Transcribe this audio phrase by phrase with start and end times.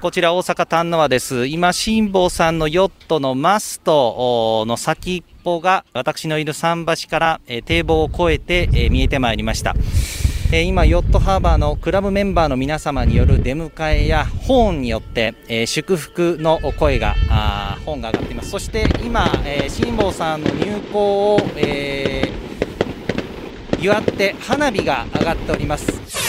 [0.00, 1.44] こちら大阪丹野です。
[1.44, 9.74] 今、辛坊さんのヨットのマストの先っぽが私のいる桟橋から、えー堤防を越えて、えー見えてまいりました。
[10.50, 18.50] えー今、ヨットハーバーのクラブメンバーの皆様による出迎えやホーンによって、え祝福の声が、あーホーンが上がっています。
[18.50, 22.32] そして今、え辛坊さんの入港を、え
[23.78, 26.27] 祝って花火が上がっております。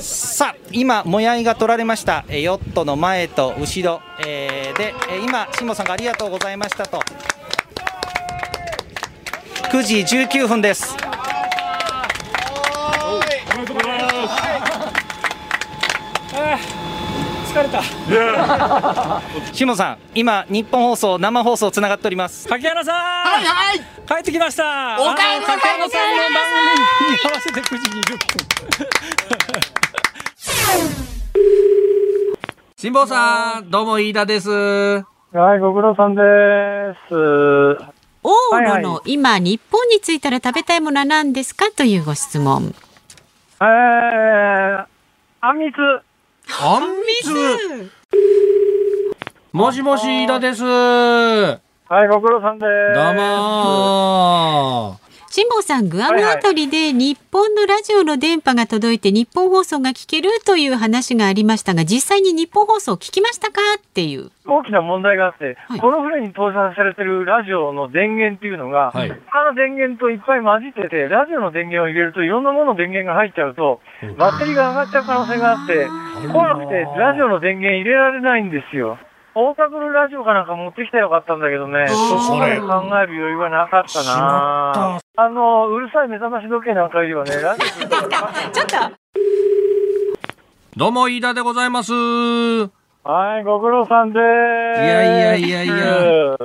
[0.00, 7.00] さあ今、もやいが取られました、ヨットの前と後ろ、えーで、今、辛坊さんがありがとうございましたと、
[9.70, 10.96] 9時19分です。
[17.46, 17.82] 疲れた
[19.52, 22.46] 辛坊さん、今、日本放送、生放送つながっております。
[22.46, 26.44] 柿原さんはいはい帰ってきましたお帰りなさい柿原さんの番
[27.00, 29.75] 組に合わせて9時20分
[32.76, 34.50] 辛坊さん、どうも飯田です。
[34.50, 35.04] は
[35.56, 36.22] い、ご苦労さんで
[37.08, 37.14] す。
[37.14, 42.74] オーロの今日本に着いたら食べたいものは何ですかというご質問。
[43.60, 44.86] えー、
[45.40, 45.76] あんみつ。
[46.60, 47.90] あんみつ？
[49.52, 50.60] もしもし飯田です。
[50.60, 50.70] どう
[51.88, 52.68] はい、ご苦労さんです。
[53.14, 54.98] も
[55.36, 63.60] 辛坊さん、グアムあたりで日本のラジオの電波が届いて日本放送が聞けるという話がありましたが、実際に日本放送聞きましたか？
[63.76, 64.16] ってい。
[64.16, 64.30] う。
[64.46, 69.10] 大きな問題があって、はいこの船に搭載されてるラジオの電源っていうのが、はい。
[69.10, 73.82] 他の電源といっぱい混じってて、ラジオの電源を入れるといろんなものの電源が入っちゃうと、
[74.16, 75.86] バッテリーが上がっちゃう可能性があって、
[76.32, 78.96] 怖くてラジオの電源入れられないんですよ。
[79.38, 81.94] 大阪のラジオかなんか持ってきたらよかったんだけどね、そ
[82.32, 88.76] こまで考える余裕はなかったなあの、うるさい目覚まし時計なんかよりはね、ラジオ ちょっと
[90.74, 91.92] どうも飯田でございます。
[91.92, 94.22] はい、ご苦労さんです。
[94.22, 96.36] いやいやいやいや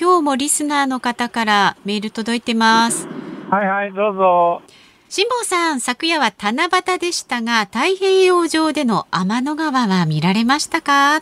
[0.00, 3.08] 今日もリスナーの方からメール届いてます。
[3.50, 4.62] はいはい、どうぞ。
[5.08, 11.20] 辛坊さん、昨夜は七夕でしたが、太平洋上での天の川は見られましたか？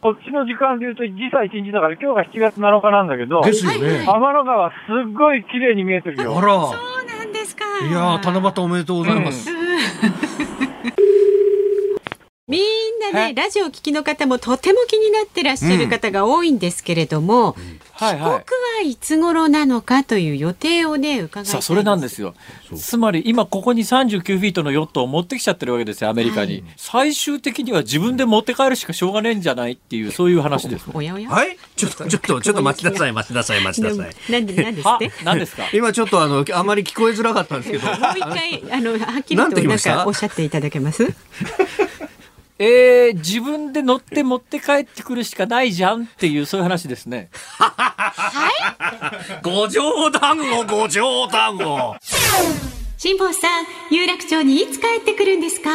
[0.00, 4.04] こっちの時間で言うと時差1日だから今日が7月7日なんだけど、ですよね。
[4.06, 4.74] 天の川す
[5.08, 6.38] っごい綺麗に見えてるよ。
[6.38, 6.48] あら。
[6.54, 7.64] そうなんですか。
[7.84, 9.50] いやー、七夕おめでとうございます。
[12.46, 12.62] みん
[13.12, 17.56] なね、ラジオを聞きの方もとても気になってらっしゃる方が多いんですけれども、
[17.98, 18.40] はい帰国は
[18.84, 22.34] いつ頃なのかという予定をね、伺いたいさあそれなんですよ。
[22.76, 31.28] つまり今ここに39フィートのヨットを持ってきちゃってるわけですよアメリカに、最終的には自分で持って帰るしかしょうがねえんじゃないっていうそういう話ですおやおや。
[31.28, 31.56] はい？
[31.76, 34.14] ちょっと、ちょっと、ちょっと待ちなさい、待ちなさい、待ちなさい。
[34.32, 35.10] なんで、なんですはって？
[35.24, 35.64] 何ですか？
[35.74, 37.86] 今ちょっとあの、あまり聞こえづらかったんですけど。
[37.86, 41.04] もう一回、あの、はっきりとなんかおっしゃっていただけます？
[42.60, 47.30] えー、自分で乗って持って帰ってくるしかないじゃんっていうそういう話ですね
[49.42, 51.96] ご冗談を、ご冗談を。
[52.96, 55.70] 辛坊さん、有楽町にいつ帰ってくるんですか？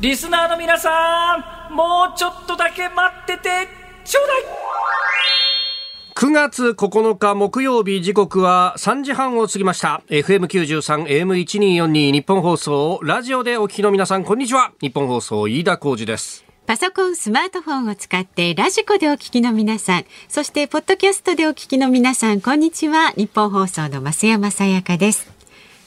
[0.00, 3.68] リスナーの皆さんもうちょっとだけ待ってて
[4.04, 4.42] ちょうだい
[6.24, 23.10] 9月9日木曜日時刻は3時半を過ぎました FM93 AM1242 日本放送ラジオでお聞きの皆さんこんにちは日本放送飯田浩二ですパソコン、スマートフォンを使ってラジコでお聞きの皆さん、そしてポッドキャストでお聞きの皆さん、こんにちは。
[23.18, 25.34] 日本放送の増山さやかです。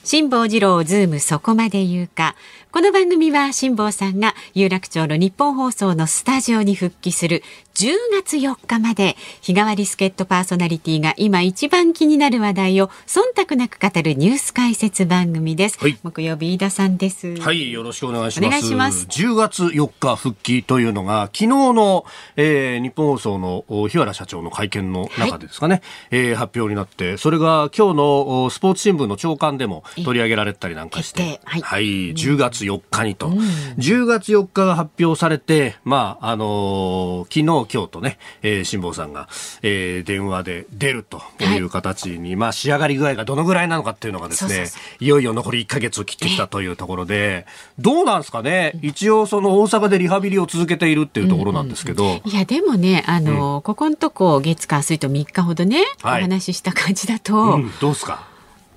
[0.08, 2.38] 辛坊治郎ズームそこまで言うか。
[2.72, 7.44] この番組は辛坊さんが有楽町の日本放送のスタジオに復帰する
[7.78, 15.78] 10月4日まで日替わり助っ人パーソナリティが今一番気になる話題を忖度なく語るニュース解説番組です。
[15.78, 15.96] はい。
[16.02, 17.36] 木曜日飯田さんです。
[17.40, 18.48] はいよろしくお願いします。
[18.48, 19.06] お願いします。
[19.06, 22.06] 10月4日復帰というのが昨日の、
[22.36, 31.42] えー日本放送のお日原社長の会見の中でですかね、えー発表になってそれが今日のおスポーツ新聞の朝刊でも取り上げられたりなんかして。
[31.44, 31.62] はい。
[31.62, 31.84] はい、
[32.14, 33.28] 10月4日にと、
[33.78, 39.28] 10月4日が発表されて、まあ、あのー昨日、今日とね、えー辛坊さんが、
[39.62, 47.46] えー電話で出るという形に、まあ、仕上がり具合がどのぐらいなのかっていうのがですね、そうそういよいよ残り1ヶ月を切ってきたというところで、
[47.80, 56.22] どうなんですかね、一応、その大阪でリハビリを続けているっていうところなんですけど、いやでもねあの、ここのとこ月火水と3日ほどね、はい。
[56.22, 58.28] お話しした感じだと、うん、どうですか？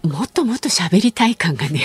[0.02, 1.80] もっともっと喋りたい感がね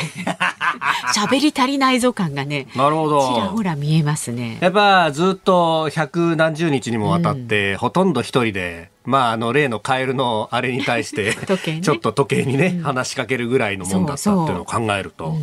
[1.16, 3.36] 喋り足りないぞ感がねなるほど。
[3.36, 4.58] ちらほら見えますね。
[4.62, 11.36] やっぱずっと百何十日にもわたって、ほとんど一人でまあ、あの、例のカエルのあれに対して、
[11.68, 15.36] ねちょっと時計にね、話しかけるぐらいのもんだったっていうのを考えると、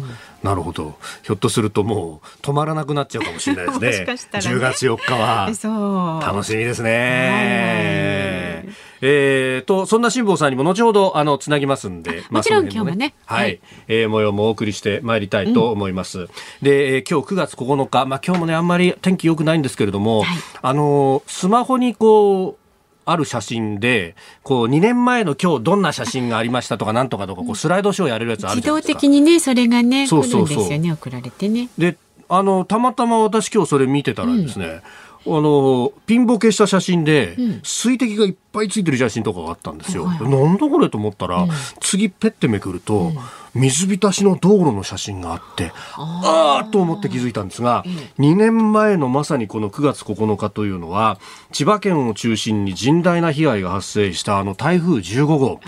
[0.43, 0.97] なるほど。
[1.23, 4.06] ひょっとするともう止まらなくなっちゃうかもしれないですね。
[4.12, 6.20] もしね10月4日は。
[6.25, 8.62] 楽しみですね。
[8.64, 12.23] はいえー、と、そんな辛坊さんにも後ほど、あの、つなぎますんで。
[12.31, 13.61] もちろん今日もねははいい。
[13.88, 16.29] えー、模様もお送りしてまいりたいと思います。
[16.62, 22.62] で、えー今日9月9日、まあ今日もね、あんまり天気良くないんですけれども、はいあの、スマホにこう、
[23.04, 29.00] ある写真で、こう、2年前の今日どんな写真がありましたとかなんとかとか、こう、スライドショーやれるやつある自動じゃないですか。
[29.00, 30.93] 的にねそれがねそうそうそう来るんですよね。
[30.93, 31.96] 送られてねで、
[32.28, 34.81] あの、たまたま私今日それ見てたらですね、
[35.25, 37.60] あの、ピンボケした写真で、ん。
[37.62, 40.05] 水滴がいっぱいついてる写真とかがあったんですよ。
[40.05, 40.31] はいはい。
[40.31, 41.46] なんだこれと思ったら、
[41.81, 43.12] 次ペッてめくると、
[43.54, 47.84] 水浸しの道路の写真があって、ああーと思って気づいたんですが、
[48.19, 51.19] 2年前のまさにこの9月9日というのは、
[51.52, 55.60] 千葉県を中心に甚大な被害が発生したあの台風15号、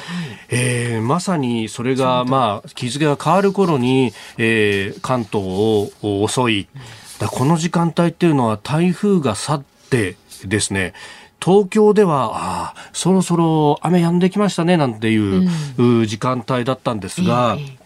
[0.49, 5.45] えーまさにそれがまあ日付が変わる頃に、えー関東
[6.03, 6.69] を襲い、
[7.19, 10.95] だこの時間帯っていうのは台風が去ってですね
[11.45, 15.49] 東京ではああそろそろ雨止んできましたねなんていう,、
[16.03, 17.85] う時間帯だったんですが、ええ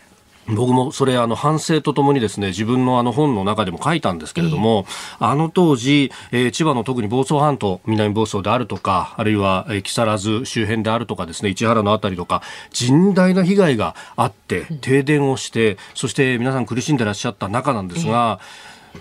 [0.51, 4.87] 僕もそれあの反省とともにですね自分のあの本の中でも書いたんですけれども、
[5.19, 18.41] あの当時、えー千葉の特に房総半島南房総であるとかあるいは、えー木更津周辺であるとかですね市原のあたりとか甚大な被害があって停電をして、そして皆さん苦しんでらっしゃった中なんですが、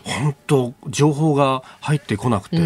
[0.04, 2.57] 本当情報が入ってこなくて、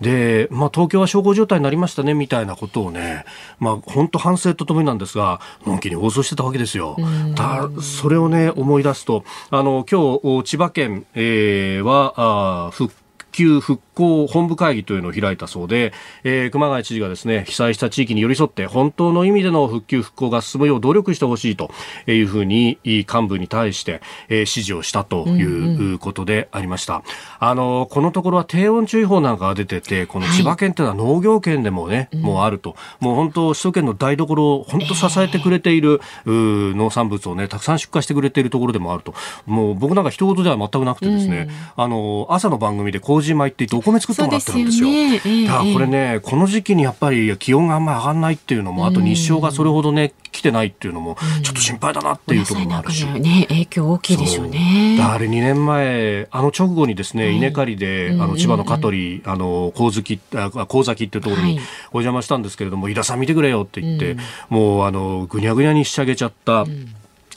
[0.00, 3.24] で、まあ、東京は小康状態になりましたねみたいなことをね、
[3.58, 6.96] まあ、本当反省とともになんですがのんきに放送してたわけですよ。
[7.34, 12.94] だそれをね思い出すとあの今日千葉県、えーはあー復
[13.32, 21.70] 旧復興本部会議というのを開いたそうで、えー熊谷知事がですね被災した地域に寄り添って本当の意味での復旧復興が進むよう努力してほしいと
[22.06, 27.02] いうふうに幹部に対して、えー指示をしたということでありました。
[27.40, 32.76] あのこのところは低温注意報なんかが出ててこの千葉県というのは農業県でもね、もうあると。
[33.00, 39.14] もう本当首都圏の台所を本当支えてくれている、うー農産物をねたくさん出荷してくれているところでもあると。
[39.46, 44.88] もう僕なんか一言では全くなくてですね、あの朝の番組で麹米って言ってお米作ってもらってるんですよ。
[44.88, 45.20] すよね。
[45.24, 53.06] ええだからこれね、この時期にやっぱり気温があんまり上がらないっていうのも、あと日照がそれほどね、来てないっていうのも、ちょっと心配だなっていうところもあるし。
[53.06, 54.98] ね影響大きいでしょうね。
[55.00, 61.64] あれ2年前、あの直後にですね、稲刈りで、あの、千葉の香取、あの、神月、あ神崎っていうところにはい。
[61.92, 64.16] お邪魔したんですけれども、井田さん見てくれよって言って、
[64.48, 66.66] もう、あの、ぐにゃぐにゃに仕上げちゃった、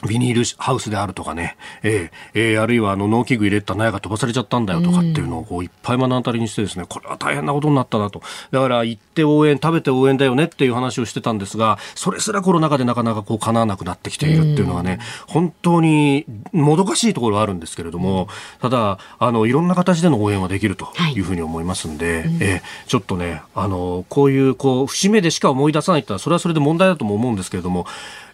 [0.08, 8.22] ビニールハウスであるとかね、えええーあるいはあの農機具入れた苗が飛ばされちゃったんだよとかっていうのをこういっぱい目の当たりにしてですね、これは大変なことになったなと。
[8.52, 18.28] だから行って応援、食べて応援だよねっていう話をしてたんですが、それすらコロナ禍でなかなかこう叶わなくなってきているっていうのはね、本当にもどかしいところはあるんですけれども、
[18.62, 21.20] ただ、あの、いろんな形での応援はできるとい。
[21.20, 27.86] うふうに思いますんで、えーちょっとね、あの、こういうこう、節目でしか思い出さないってのは、それはそれで問題だとも思うんですけれども、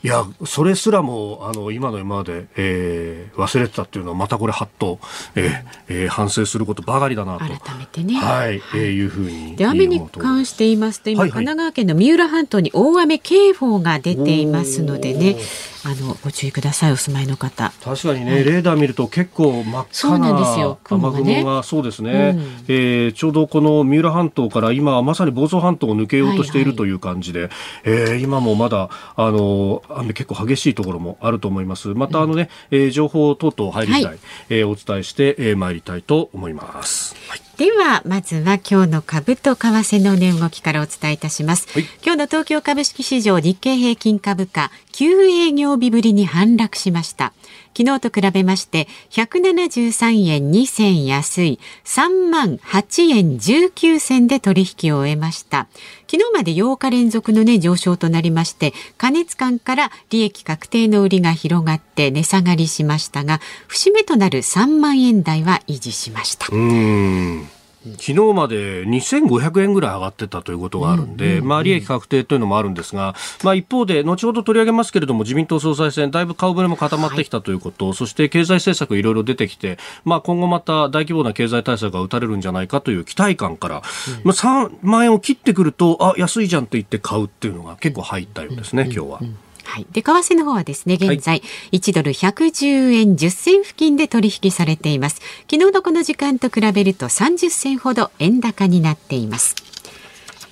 [0.06, 5.00] いや、それすらも、あの、今の今まで、えー忘れてたっていうのは、またこれ、はっと、
[5.36, 7.40] えーえー反省することばかりだなと。
[7.40, 7.50] 改
[7.80, 8.16] めてね。
[8.19, 9.56] はい、えーいうふうに。
[9.56, 11.46] で雨に関して言いますと今、はいはい。
[11.46, 15.38] 神奈川県の三浦半島に大雨警報が出ていますのでね
[15.87, 17.71] あのご注意くださいお住まいの方。
[17.83, 21.39] 確かにね、レーダー見ると結構真っそう赤ななんですよ雲雨がね。
[21.41, 22.41] 雲がそうですね、うん。
[22.67, 27.49] えーちょうどこの三浦半島から今まさに房総半島を抜けようとしていはいはいるという感じで、
[27.83, 31.89] えー今もまだあの雨結構激しいところもあると思います。
[31.89, 34.19] またあのね、えー情報等々入り次第、はい。
[34.49, 41.83] えーお伝えして、えー参りたいと思います、はいではまずは今日の株と為替の値動きからお伝えいたします、はい。
[42.04, 47.31] 今日の東京株式市場日経平均株価9営業日ぶりに反落しました
[47.77, 55.67] 昨日と比べまして173円2銭安い3万8円19銭で取引を終えました。
[56.09, 66.45] 昨日まで8日連続のね上昇となりまして加熱感から利益確定の売りが広がって値下がりしましたが節目となる3万円台は維持しました。
[66.47, 67.55] うーん。
[67.94, 83.81] 昨日まで2500円ぐらい上がってたということがあるんで、まあ、利益確定というのもあるんですが、まあ、一方で、後ほど取り上げますけれども、自民党総裁選、だいぶ顔ぶれも固まってきたということ、そして経済政策いろいろ出てきて、まあ、今後また大規模な経済対策が打たれるんじゃないかという期待感から、
[84.23, 89.19] まあ、3万円を切ってくると、あ、安いじゃんって言って買うっていうのが結構入ったようですね、今日は。
[89.66, 89.88] はい。
[89.92, 91.42] で、為替の方はですね、現在、
[91.72, 95.18] 1ドル110円10銭付近で取引されています。
[95.52, 99.56] 昨日のこの時間と比べると30銭ほど円高になっています。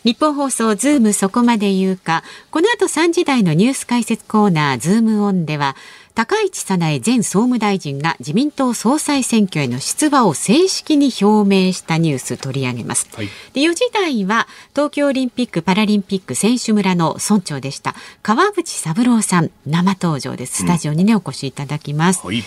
[0.03, 5.77] ニッポン放送ズームそこまで言うかこの後3時台のニュース解説コーナーズームオンでは
[6.15, 13.09] 高市早苗前総務大臣が自民党総裁選挙への出馬を正式に表明したニュース取り上げます。
[13.15, 20.57] はい、で4時台は東京オリンピック・パラリンピック選手村の村長でした川淵三郎さん生登場です。
[20.57, 22.23] スタジオにね、うん、お越しいただきます。
[22.23, 22.43] はい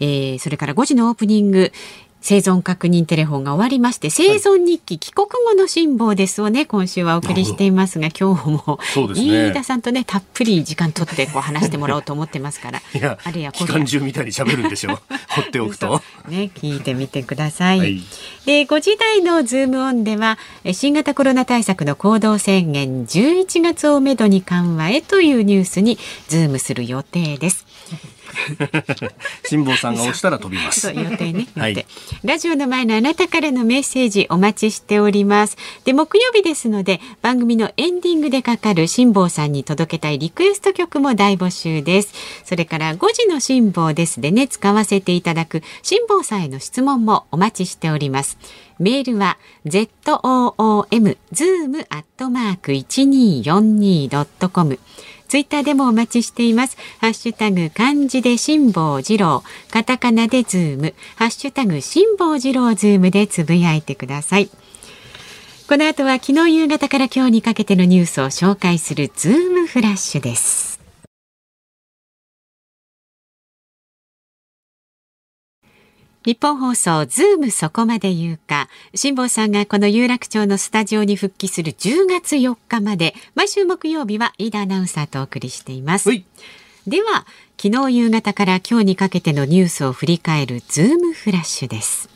[0.00, 1.72] えー、それから5時のオープニング
[2.28, 8.80] 生存確認テレフォンが終わりまして生存日記、はい、帰国後の辛抱ですをね今週はお送りしていますが今日も、
[9.14, 12.82] ね、飯田さんとねたっぷり時間取ってこう話してもらおうと思ってますから。
[12.92, 14.98] いやあるいは期間中みたいに喋るんでしょ。
[15.30, 16.02] 放っておくと。
[16.26, 18.02] ね聞いてみてください、はい、
[18.44, 20.36] で5時台のズームオンでは
[20.72, 27.64] 新型コロナ対策の行動制限11月をめどに緩和へというニュースにズームする予定です
[29.48, 30.92] 辛坊さんが押したら飛びます。
[30.92, 31.86] 予定ね、はい。
[32.24, 35.56] ラジオの前のあなたからのメッセージお待ちしております。
[35.84, 42.12] で木曜日ですので番組のエンディングでかかる辛坊さんに届けたいリクエスト曲も大募集です。
[42.44, 48.38] それから5時の辛坊ですでね使わせていただく辛坊さんへの質問もお待ちしております。
[48.78, 54.78] メールは zoom zoom アットマーク一二四二ドットコム。
[55.28, 56.76] ツイッターでもお待ちしています。
[57.00, 64.50] ハッシュタグ漢字で辛坊治郎、カタカナでズーム、ハッシュタグ辛坊治郎ズームでつぶやいてください。
[65.68, 70.75] この後は昨日夕方から今日にかけてのニュースを紹介するズームフラッシュです。
[76.26, 78.68] ニッポン放送ズームそこまで言うか。
[78.96, 86.10] 辛坊さんがこの有楽町のスタジオに復帰する10月4日まで毎週木曜日は飯田アナウンサーとお送りしています。
[86.86, 87.26] では
[87.60, 92.15] 昨日夕方から今日にかけてのニュースを振り返るズームフラッシュです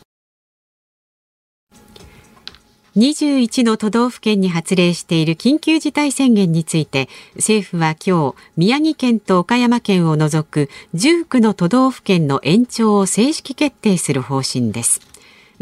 [2.97, 15.01] 21の都道府県に発令している緊急事態宣言について政府は今日宮城県と岡山県を除く19の都道府県の延長を正式決定する方針です。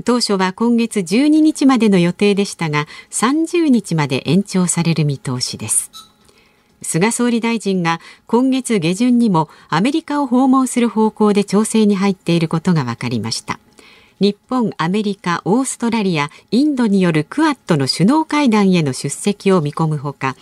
[0.05, 5.91] 当初は今月12日までの予定でしたが30日まで延長される見通しです。
[6.81, 13.59] 菅総理大臣が今月下旬にもアメリカを訪問する方向で調整に入っていることが分かりました。
[14.21, 20.35] 日本、アメリカ、オーストラリア、インドによるクアッドの首脳会談への出席を見込むほか、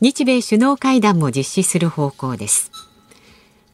[0.00, 2.70] 日米首脳会談も実施する方向です。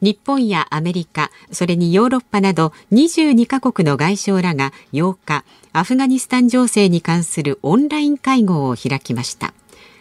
[0.01, 9.53] 日本やアメリカ、それにヨーロッパなど22カ国の外相らが8日、アフガニスタン情勢に関するオンライン会合を開きました。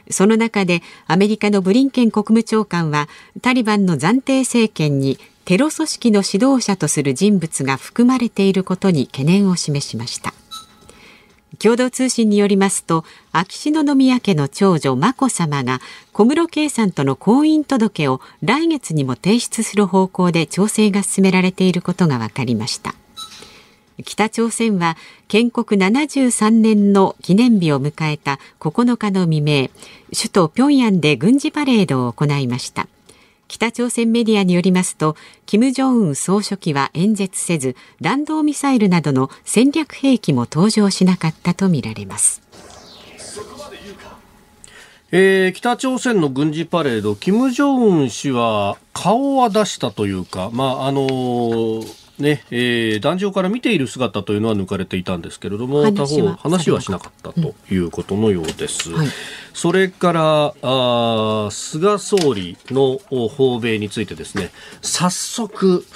[0.09, 3.11] その中でアメリカのブリンケン国務長官は
[3.43, 5.19] タリバンの暫定政権に
[5.51, 10.33] テロ組織の指導者とする人物が含まれていることに懸念を示しました。
[11.59, 15.81] 共同通信によりますと秋篠宮家の長女眞子さまが
[16.13, 22.95] 小室圭さんとの婚姻届を来月にも提出する方向で調整が進められていることが分かりました。
[24.05, 29.69] 北朝鮮は建国73年の記念日を迎えた9日の未明
[30.17, 32.87] 首都平壌で軍事パレードを行いました。
[33.51, 42.43] 北朝鮮メディアによりますと金正恩総書記は演説せず弾道ミサイルなどの戦略兵器も登場しなかったとみられます。
[45.13, 58.91] えー、北朝鮮の軍事パレード、金正恩氏は顔は出したというか、まああのーねえー、壇上から見ている姿というのは抜かれていたんですけれども他方話はしなかったということのようです。
[58.91, 59.09] うんはい
[59.53, 64.51] それからあ菅総理の訪米についてですね
[64.83, 65.87] 早速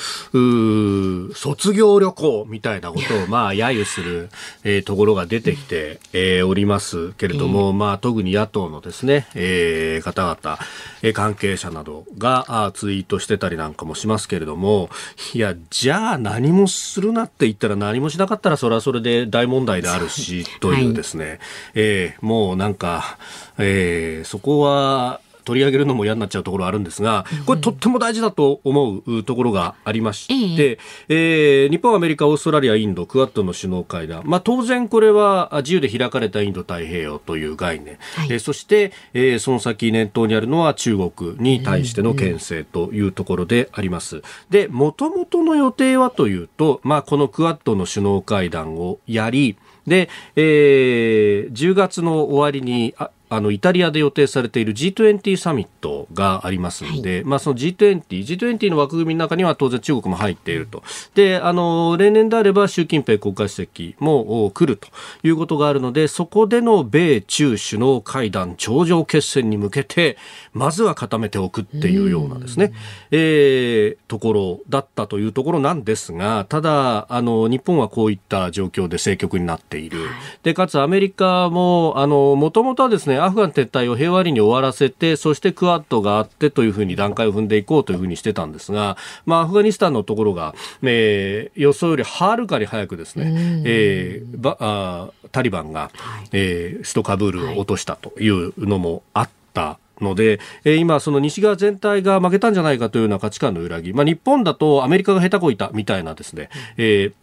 [1.34, 4.30] 卒業旅行みたいなことをまあ揶揄する、
[4.64, 10.58] えー、ところが出てきて、えー、おりますけれども、まあ、特に野党のですね、えー、方々、
[11.02, 14.90] えー、関係者などがあツイートしてたりなんかもしますけれども
[15.32, 21.38] いやじゃあ何もするなって言ったら何もしなかったらそれはそれで大問題であるし というですね、はい、
[21.75, 23.18] えー、もうなんか
[23.58, 31.66] えー、そこは取り上げるのも嫌になっちゃうところあるんですが、これとっても大事だと思うところがありまして、ええ。
[31.66, 44.23] ー、日本、アメリカ、オーストラリア、インド、クアッドの首脳会談、まあ、当然これは自由で開かれたインド太平洋という概念、はい、えー、そして、えー、その先念頭にあるのは中国に対しての牽制というところであります。
[44.50, 49.56] で、もともとの予定はというと、まあ、このクアッドの首脳会談をやり、
[49.87, 60.83] で、えー、10月の終わりにあのイタリアで予定されている G20 サミットがありますので、はい、まあ、その G20、G20 の枠組みの中には当然中国も入っていると。
[61.14, 64.88] で、あの、例年であれば習近平国家主席も来ると
[65.23, 70.16] いうことがあるので、そこでの米中首脳会談、頂上決戦に向けて、
[70.52, 72.73] まずは固めておくっていうようなですね、
[73.11, 79.99] えー、ところだったというところなんですが、ただ、あの、日本はこういった状況で政局になっている。
[80.43, 95.90] で、かつアメリカも、あの、もともとはですね、アフガン撤退を平和裏に終わらせて、そしてクアッドがあってというふうに段階を踏んでいこうというふうにしてたんですが、まあ、アフガニスタンのところが、えー、予想よりはるかに早くですね、えー、ばあタリバンが、
[96.33, 107.14] えー、首都カブールを落としたというのもあったので、えー、今、その西側全体が負けたんじゃないかというような価値観の揺らぎ、まあ、日本だとアメリカが下手こいたみたいなですね、えー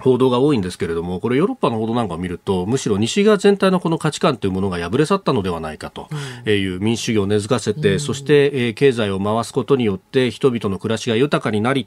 [0.00, 6.08] 報道が多いんですけれども、これヨーロッパの報道なんかを見ると、むしろ西側全体のこの価値観というものが破れ去ったのではないかと
[6.48, 11.86] いう民主主義を根付かせて、うん、そして経済を回すことによって人々の暮らしが豊かになり、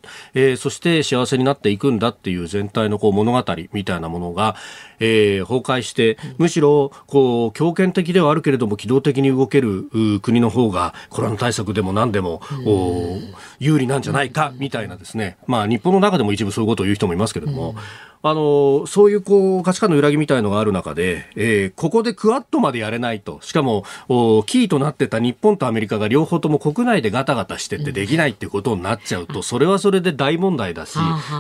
[0.58, 3.44] そして幸せになっていくんだっていう全体のこう物語
[3.74, 4.56] みたいなものが、
[5.00, 9.90] えー、崩壊して、むしろこう強権的ではあるけれども機動的に動ける
[10.22, 12.72] 国の方がコロナ対策でも何でも、う
[13.20, 17.76] ん、有利なんじゃないかみたいなですね、まあ日本の中でも一部そういうことを言う人もいますけれども、うん
[18.22, 30.98] あの、そういうこう価値観の揺らぎみたいのがある中で、えー、ここでクアッドまでやれないと、しかも、おキーとなってた日本とアメリカが両方とも国内でガタガタしてってできないってことになっちゃうと、それはそれで大問題だし、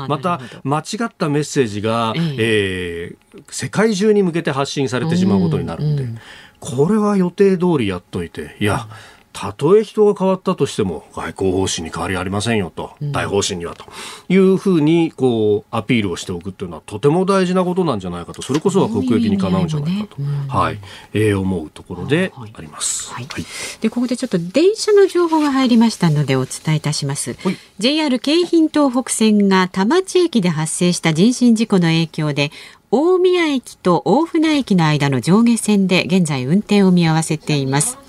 [0.07, 6.05] また間違ったメッセージが、えー、世界中に向けて発信されてしまうことになるんで、
[6.59, 8.87] これは予定通りやっといて、いや、
[9.35, 13.83] たとえ人が変わったとしても外交方針に変わりありませんよと、大方針にはと
[14.29, 20.79] いうふうにこうアピールをしておくというのはとても大事なことなんじゃないかとそれこそは国益にかなうんじゃないかと、はい、
[21.13, 23.45] えー、思うところであります、はい、はい、
[23.81, 32.51] でここでちょっと電車の情報が入りましたのでお伝えいたします、はい、JR 京浜東北線が田町駅で発生した人身事故の影響で
[32.89, 38.04] 大宮駅と大船駅の間の上下線で現在運転を見合わせています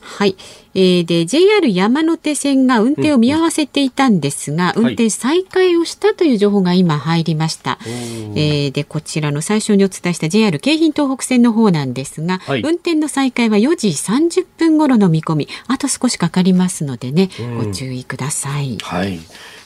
[0.00, 0.36] はい、
[0.74, 7.72] えー、で JR 山手線が運転を見合わせていたんですが、うんうん、運転再開をしたという情報が今入りました。
[7.72, 18.78] はい、えー、でこちらの最初にお伝えした JR 京浜東北線の方なんですが、はい、運転の再開は4時30分頃の見込み、あと少しかかりますのでね、ご注意ください。
[18.78, 19.20] はい。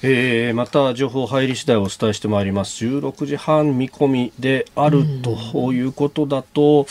[0.05, 2.85] えー、また情報入り次第お伝えしてまいります。
[2.85, 6.87] 16時半見込みであるということだと、うん、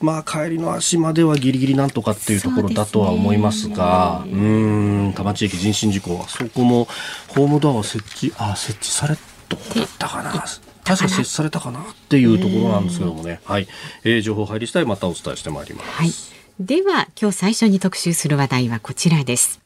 [0.00, 6.86] まあ帰りの足まではぎりぎりなんとかっていうところだとは思いますがう、ね、ん多摩地域人身事故はそこも
[7.28, 9.16] ホームドアを設置あ設置され
[9.48, 10.44] どうだったかな。
[10.84, 13.68] 確か設置されたかなっていうところなんですけどもね、はい、
[14.04, 15.90] えー、情報入り次第またお伝えしてまいります。
[15.90, 16.12] はい、
[16.60, 19.60] では今日最初に特集する話題はこちらです。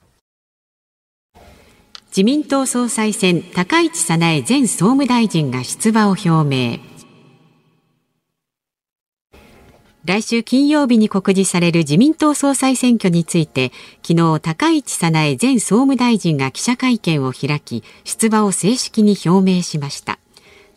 [2.09, 6.79] 自民党総裁選高市早苗前総務大臣が出馬を表明
[10.05, 13.71] 来週金曜日に告示される自民党総裁選挙について
[14.05, 20.19] 昨日高市早苗前総務大臣が記者会見を開き出馬を正式に表明しました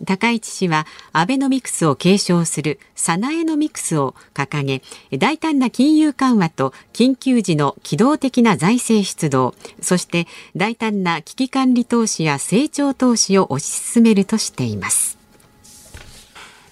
[0.06, 4.84] 高市氏はアベノミクスを継承するサナエノミクスを掲げ
[5.18, 15.15] 大胆な金融緩和と緊急時の機動的な財政出動そして大胆な危機管理投資や成長投資を推し進めるとしています。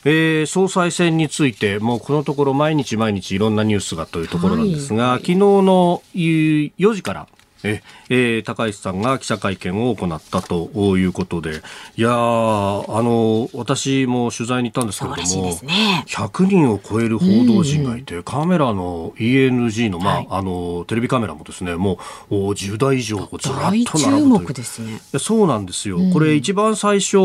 [0.05, 7.27] えー、総裁選について、もうこのところ毎日毎日いろんなニュースがというところなんですが、はい、昨日の4時から
[7.63, 11.61] ええー、高市さんが記者会見を行ったということで、
[11.95, 21.99] いやあの、私も取材に行ったんですけれども、ね、100人を超える報道陣がいて、カメラの ENG の、まあ、はい、あの、テレビカメラもですね、も
[22.29, 24.53] う10台以上ずらっと並ぶという。
[24.53, 24.99] ですね。
[25.19, 25.99] そうなんですよ。
[26.11, 27.17] これ一番最初、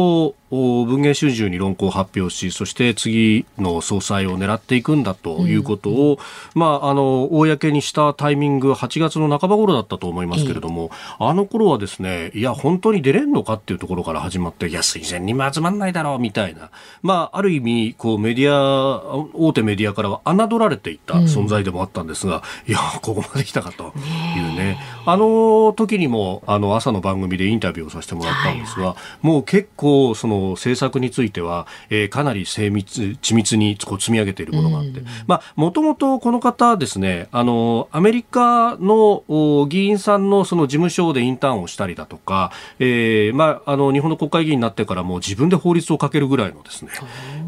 [0.51, 6.19] 文藝春秋に論考を発表し、そして次の総裁を狙っていくんだということを、
[6.55, 16.71] うん、まあ、あの、公にしたタイミング、8月の半ば頃だったと思いますけれども、あの頃はですね、いや、本当に出れんのかっていうところから始まって、いや、推薦にも集まんないだろう、みたいな。
[17.03, 19.01] まあ、ある意味、こう、メディア、
[19.35, 23.93] 大手メディアからは侮られていた存在でもあったんですが、うん、いや、ここまで来たかと
[24.37, 24.79] いうね。
[25.07, 39.25] あの時にもあの朝の番組でインタビューをさせてもらったんですが、はいはい、もう結構その政策については、えー、かなり精密緻密にこう積み上げているものがあって、まあもともとこの方ですねあのアメリカの
[39.69, 46.91] 議員さんのその事務所でインターンをしたりだとか、えー、まああの日本の国会議員になってからも自分で法律をかけるぐらいのですね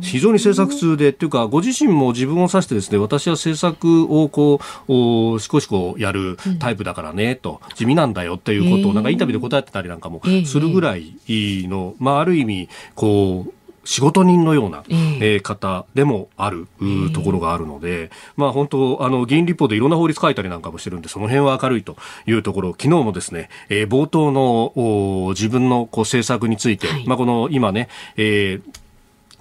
[0.01, 13.53] 非常に政策通でっていうかご自身も自分を指してですね私は政策をこうしこしこやるタイプだからね、と地味なんだよっていうことをなんかインタビューで答えてたりなんかもするぐらいの、まあ、ある意味こう
[13.85, 16.69] 仕事人のような、えー、方でもある、
[17.15, 28.81] ところがあるので、まあ本当、あの、議員立法でいろんな法律書いたりなんかもしてるんで、その辺は明るいというところ、昨日もですね、えー、冒頭の自分のこう政策について、はい、まあこの今ね、えー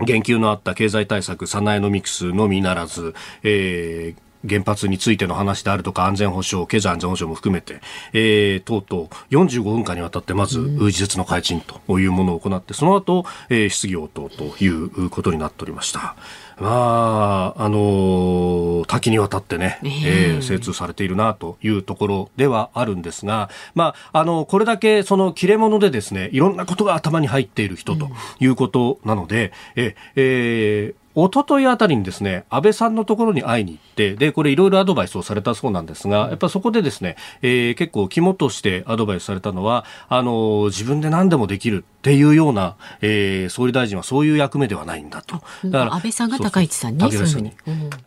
[0.05, 7.81] 言及のあった経済対策、サナエノミクスのみならず、えー原発についての話であるとか安全保障、経済安全保障も含めて、
[8.13, 16.15] えー、とうとう45分間にわたってまず、事実の開陳というものを行って、その後、えー、質疑応答ということになっておりました。
[16.59, 45.41] まあ、あのー、多岐にわたってね、えー、精通されているなというところではあるんですが、まあ、あの、これだけその切れ者でですね、いろんなことが頭に入っている人ということなので、うん、え、えー一昨日あたりにですね、安倍さんのところに会いに行って、で、これいろいろアドバイスをされたそうなんですが、やっぱそこでですね、えー、結構肝としてアドバイスされたのは、あの、自分で何でもできるっていうような、えー、総理大臣はそういう役目ではないんだと。
[45.65, 47.53] だから安倍さんが高市さんに、そうそうに、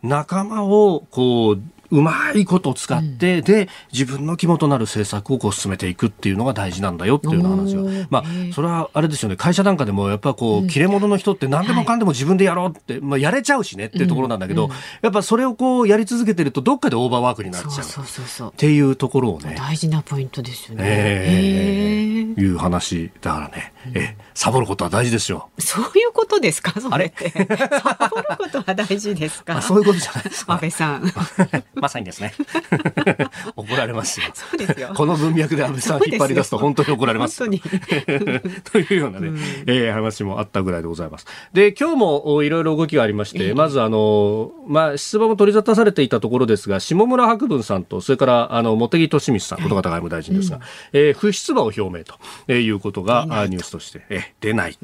[0.01, 9.35] 仲間をこううまいことを使って、うん、で自分の肝となる政策をこう進めていくっていうのが大事なんだよっていう話が、まあ、それはあれですよね。
[9.35, 14.69] 会社なんかでもやっぱこう、切れ者の人って何でもかんでも自分でやろうって、まあ、やれちゃうしねっていうところなんだけど、
[15.01, 17.83] やっぱそれをこうやり続けてるとどっかでオーバーワークになっちゃ
[18.47, 18.47] う。
[18.47, 19.55] っていうところをね。
[19.57, 20.83] 大事なポイントですよね。
[20.85, 25.49] えー、いう話だからね、えー、サボることは大事ですよ。
[25.59, 26.73] そういうことですか？
[26.91, 27.13] あれ？
[27.17, 29.61] サボることは大事ですか？
[29.61, 30.53] そういうことじゃないですか。
[30.53, 31.11] 安倍さん。
[31.75, 32.33] まさにですね。
[33.55, 34.27] 怒られますよ。
[34.33, 34.91] そうですよ。
[34.95, 37.39] この文脈で安倍さん引っ張り出すと本当に怒られます。
[37.39, 37.61] 本当に。
[38.71, 41.25] というようなね、うん、えー、話もあったぐらいでございます。
[41.53, 54.77] で、今日もいろいろ動きがありまして、まずあの、まあ、出馬も取り沙汰されていたところですが、下村博文さんと、それからあの、茂木敏光さん、こと方外務大臣ですが、うん、えー、不出馬を表明ということがニュースとして、えー、出ない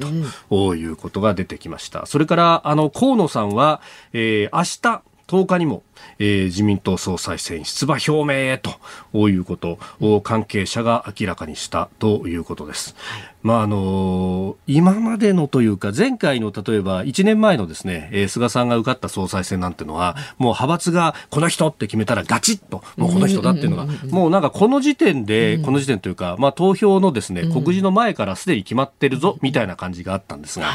[0.50, 2.06] ということが出てきました。
[2.06, 3.80] それから、あの、河野さんは、
[4.12, 4.62] えー、明
[4.98, 5.84] 日、10日にも、
[6.18, 12.96] えー、自民党総裁選出馬表明へということを関係者が明らかにしたということです。
[13.42, 30.66] まああの今までのというか前回の例えば1年前のですね、えー、菅さんが受かった総裁選なんてのはもう派閥がこの人って決めたらガチッともうこの人だっていうのがもうなんかこの時点でこの時点というかまあ投票のですね告示の前からすでに決まってるぞみたいな感じがあったんですが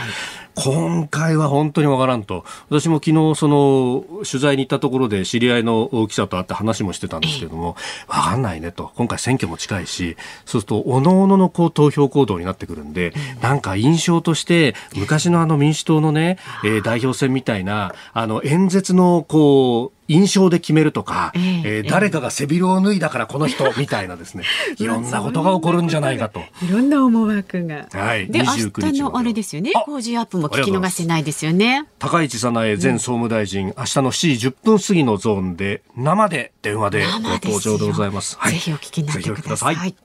[0.56, 2.46] 今回は本当にわからんと。
[2.70, 7.76] 私も昨日その取材に行ったところで知り合いの記者と会って話もしてたんですけども
[8.08, 8.92] わかんないねと。
[8.96, 24.44] 今回選挙も近いしそうするとおのおののこう投票行動になってくるんで、なんか印象として昔のあの民主党のね、えー、代表選みたいなあの演説のこう印象で決めるとか、えー、えー、誰かが背広を脱いだからこの人みたいなですね、
[24.78, 26.42] いろんなことが起こるんじゃないかと。
[26.64, 27.88] いろんな思惑が。
[27.92, 28.28] はい。
[28.28, 31.86] で、明日のあれですよね、工事アップも聞き逃せないですよね。
[32.00, 38.38] 高市早苗前総務大臣、うん、明日の7時10分過ぎのゾーンで、生で電話でご登場でございます。
[38.40, 39.96] はい、ぜひお聞きになってください。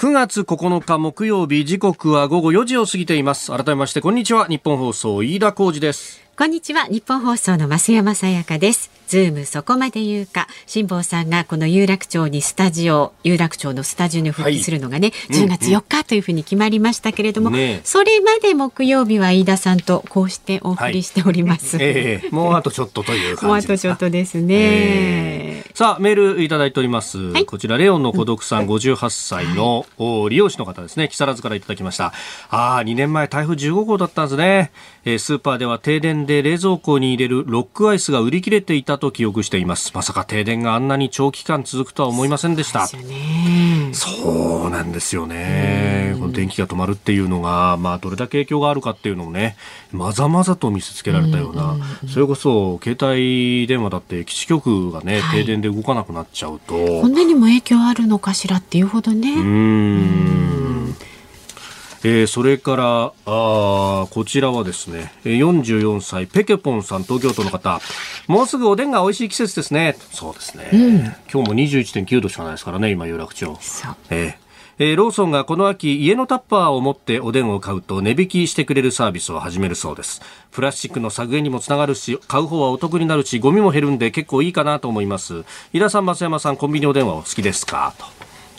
[0.00, 3.52] 9月9日木曜日時刻は午後4時を過ぎています。
[3.54, 4.46] 改めましてこんにちは。
[4.46, 6.29] 日本放送飯田浩二です。
[6.36, 6.84] こんにちは。
[6.84, 8.90] ニッポン放送の増山さやかです。
[9.08, 10.46] ズームそこまで言うか。
[10.66, 29.84] 辛坊さんがこの有楽町にスタジオ有楽町のスタジオに復帰するのがね、はい、10月4日というふうに決まりましたけれども、うんうんね、それまで木曜日は飯田さんとこうしてお送りしております、はい、えー、もうあとちょっとというもうあとちょっとですね、えー、さあメールいただいております、はい、こちらレオンの孤独さん58歳の、
[30.28, 31.08] 利用者の方ですね。
[31.08, 32.12] 木更津からいただきました。
[32.48, 34.70] ああ2年前台風15号だったんですね、
[35.04, 39.90] えー、スーパーでは停電で冷蔵庫に入れるロックアイスが売り切れていたと記憶しています。
[39.96, 42.86] まさか停電があんなに長期間続くとは思いませんでした。
[42.86, 46.14] そうなんですよね。
[46.20, 49.56] この電気が止まるっていうのがまあどれだけ影響があるかっていうのをね
[49.90, 51.76] まざまざと見せつけられたような。
[52.08, 56.74] それこそ携帯電話だって基地局がね、はい、停電で動かなくなっちゃうと。
[56.74, 59.32] こんなにも影響あるのかしらっていうほどね。
[59.34, 60.94] うん
[62.02, 67.80] えー、それからあこちらはですね44歳ペケポンさん東京都の方。
[68.26, 69.96] もうすぐおでんが美味しい季節ですね。
[70.12, 73.54] そうですね、うん、今日も21.9度しかないですからね今有楽町。
[74.10, 74.34] えー
[74.82, 80.22] えー、ローソンがこの秋家のタッパーを持っておでんを買うと値引きしてくれるサービスを始めるそうです。
[80.52, 85.44] プラスチックの削減にもつながるし買う方はお得になるしゴミも減るんで結構いいかなと思います。
[85.74, 87.92] 井田さん増山さんコンビニおでんはお好きですか？
[87.98, 88.06] と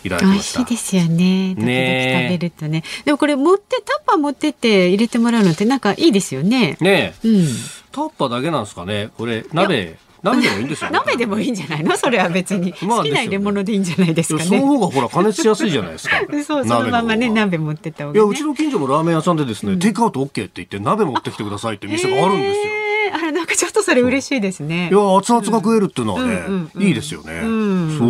[0.04, 1.56] いただきました美味しいですよね。
[1.56, 2.84] 時々食べるとね。
[3.06, 6.78] でもこれ持ってタッパー持ってって入れてもらうのってなんかいいですよね。
[6.80, 7.48] ねうん、
[7.92, 9.10] タッパーだけなんですかね。
[9.18, 9.98] これ鍋。
[10.24, 11.98] 鍋でもいいんですよ、ね、 鍋でもいいんじゃないの？
[11.98, 14.50] それは別に、 まあ、好きな入れ物でいいんじゃないですかね。
[14.50, 16.18] その方がほら加熱しやすいじゃないですか。
[16.46, 22.64] そうそのままね鍋持ってった方が、ね、いやうちの近所のラーメン屋さんでですね、うん、テイクアウト OK って言って鍋持ってきてくださいって店があるんですよ、
[23.12, 24.90] えー、あれなんかちょっとそれ嬉しいですね。
[24.92, 28.10] いや熱々が食えるっていうのはね、うん、いいですよね、うん、そう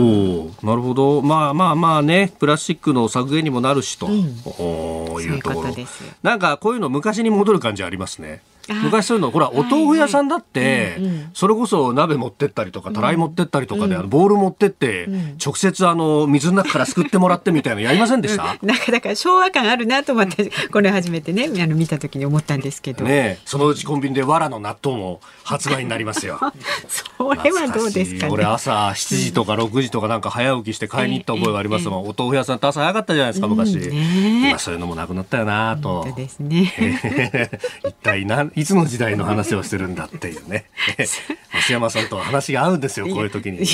[0.64, 1.22] なるほど。
[1.22, 5.76] まあまあまあねプラスチックの削減にもなるしと、うん、いうところ。
[6.24, 8.42] なんかこういうの昔に戻る感じありますね。
[8.68, 10.98] 昔そういうのほらお豆腐屋さんだって、
[11.34, 15.08] それこそ鍋持ってったりとかたらい持ってったりとかで、あのボール持ってって、
[15.44, 23.04] 直接あの水の中からすくってもらってみたいなやりませんでした、 なんかだから昭和感あるなと思ってこれ初めてねあの見た時に思ったんですけど。
[23.04, 26.40] ねそのうちコンビニで藁の納豆も発売になりますよ。
[26.88, 36.08] それはどうですか、ね、俺朝7時とか6時とかなんか早起きして買いに行った覚えがありますもん、お豆腐屋さんって朝早かったじゃないですか昔、今そういうのもなくなったよなと。
[36.16, 36.72] ですね。
[37.86, 40.66] 一体ないつの時代の話をしてるんだっていうね。
[41.68, 43.66] 増山さんと話が合うんですよこういう時に。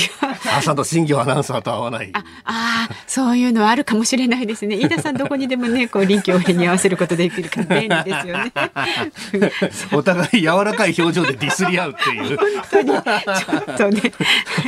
[0.57, 2.09] 朝の新業アナウンサーと合わない。
[2.13, 4.77] ああそういうのはあるかもしれないですね。
[4.77, 8.53] 飯田さんどこにでもね こう臨機応変に合わせることできるから便利ですよね。
[9.91, 12.37] お互い柔らかい表情でディスり合うっていう。
[12.37, 12.91] 本当に。
[12.91, 14.01] ちょっとね。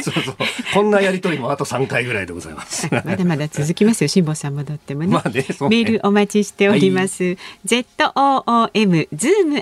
[0.04, 0.36] そうそう。
[0.74, 9.08] こんなやりとりもあと3回ぐらいでございますまだまだ続きますよ辛坊さん戻ってもね,、まあねね、メールお待ちしております、はい、ZOOM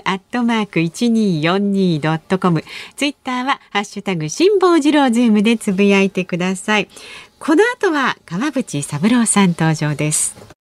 [0.04, 2.64] アットマーク一二四二ドットコム。
[2.96, 6.88] ツイッターはハッシュタグ辛坊治郎ズームでつぶやいてください。
[7.38, 10.57] この後は川淵三郎さん登場です。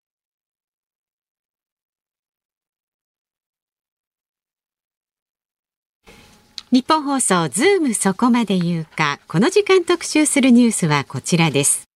[6.70, 9.22] 日本放送ズームそこまで言うか。
[9.30, 11.88] この時間特集するニュースはこちらです。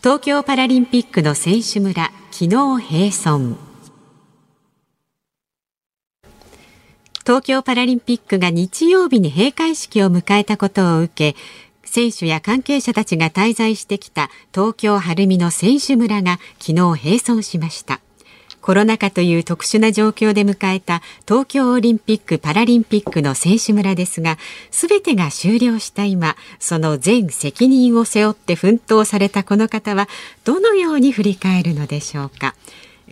[0.00, 3.56] 東京パラリンピックの選手村昨日閉村。
[7.24, 11.38] 東京パラリンピックが日曜日に閉会式を迎えたことを受け
[11.86, 18.01] 選手や関係者たちが滞在してきた東京晴海の選手村が昨日閉村しました。
[18.62, 24.38] コロナ禍という特殊な状況で迎えた東京オリンピック・パラリンピックの選手村ですが、
[24.70, 30.08] すべてが終了した今、その全責任を背負って奮闘されたこの方は、
[30.44, 32.54] どのように振り返るのでしょうか。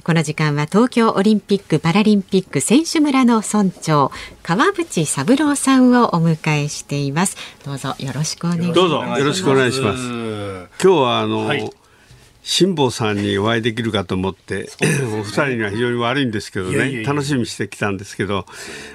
[0.04, 7.36] この時間は東京オリンピック・パラリンピック選手村の村長川淵三郎さんをお迎えしています。
[7.64, 8.74] どうぞよろしくお願いします。
[8.74, 9.02] どうぞ。
[9.02, 10.02] よろしくお願いします。
[10.06, 11.79] 今日はあの、はい
[12.42, 14.68] 辛坊さんにお会いできるかと思って、
[15.18, 18.46] お二人には非常に悪いんですけどね、楽しみにしてきたんですけど、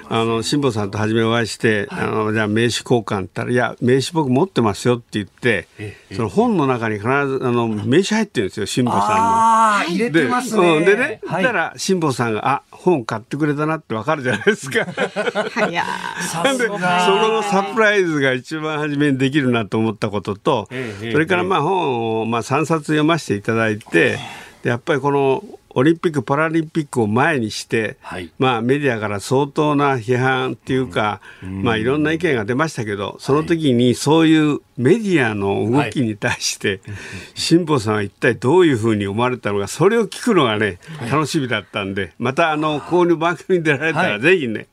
[0.08, 5.68] あの辛坊さんと初めお会いして、はい、あのじゃあ名刺交換ったら、いや、名刺僕持ってますよって言って、
[6.12, 7.18] その本の中に必ずあ
[7.52, 9.06] の名刺入ってるんですよ、辛坊さんに。
[9.14, 10.84] あ入れてますね。
[10.84, 14.80] でね、はい、たら辛坊さんが、あ本買ってくれたなってわかるじゃないですか。
[15.70, 15.72] い。
[15.72, 15.84] や
[16.56, 24.18] でそこのサプライズが一番初めにできるなと思ったことと、それからまあ本をまあ3冊読ませていただいて
[24.62, 25.44] でやっぱりこの
[25.78, 36.80] オリンピック・パラリンピックを前にして、はい、まあ、メディアから相当な批判っていうか、うん、まあ、いろんな意見が出ましたけど、その時にそういうメディアの動きに対して、
[37.34, 40.78] 辛坊さんは一体どういうふうに思われたのか、それを聞くのがね、
[41.10, 44.68] 楽しみだったんで、また、あの、こういう番組に出られたら、ぜひね、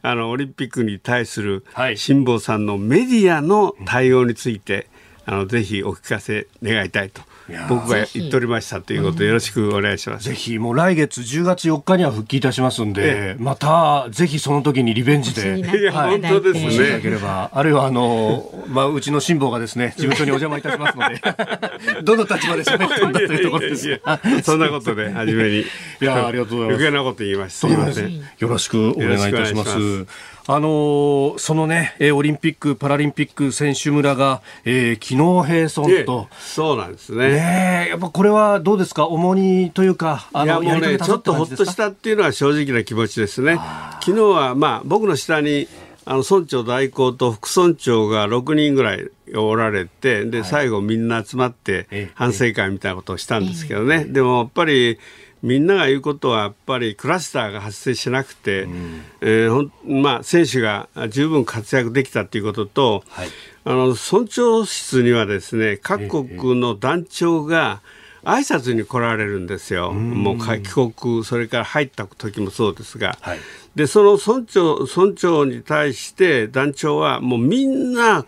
[0.00, 4.86] あの、オリンピックに対する辛坊さんのメディアの対応について、
[5.26, 7.20] あの、ぜひお聞かせ願いたいと。
[7.68, 10.28] 僕が言っておりましたということでよろしくお願いします。
[10.28, 16.74] ぜひもう来月10月4日には復帰いたしますんで、またぜひその時にリベンジで、はい、本当ですね。
[16.74, 21.20] いただければ、あるいはあのまあうちの辛抱がですね事務所にお邪魔いたしますので、
[22.02, 24.00] どの立場で喋ったんだというところです。
[24.42, 25.60] そんなことで初めに。
[25.60, 25.64] い
[26.00, 26.82] やありがとうございます。
[26.82, 27.68] 余計なこと言いました。
[27.68, 28.16] すみません。
[28.16, 30.06] よろしくお願いいたします。
[30.48, 35.06] あのー、そのね、オリンピック・パラリンピック選手村が、えー、昨
[35.44, 36.28] 日閉村と。
[36.38, 37.30] そうなんですね。
[37.30, 39.06] ねやっぱこれはどうですか？
[39.06, 43.58] 重荷というか、あの、いやもうね、ちょっとほっとしたっていうのは正直な気持ちですね。
[44.00, 45.66] 昨日は、まあ、僕の下に、
[46.08, 55.00] あの村長代行と副村長が6人ぐらいおられてで、最後みんな集まって反省会みたいなことをしたんですけどね、でもやっぱり
[55.42, 63.28] みんなが言うことはやっぱりクラスターが発生しなくて、うん、えー、まあ、選手が十分活躍できたということと、はい、
[63.64, 67.82] あの村長室にはですね各国の団長が
[68.26, 73.38] 挨拶に来られるんですよ、もう帰国、それから入った時もそうですが、はい、
[73.76, 78.26] でその村長村長に対して団長はもうみんな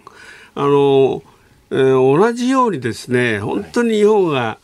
[0.55, 1.23] あの、
[1.73, 4.59] えー、同じようにですね本当に日本が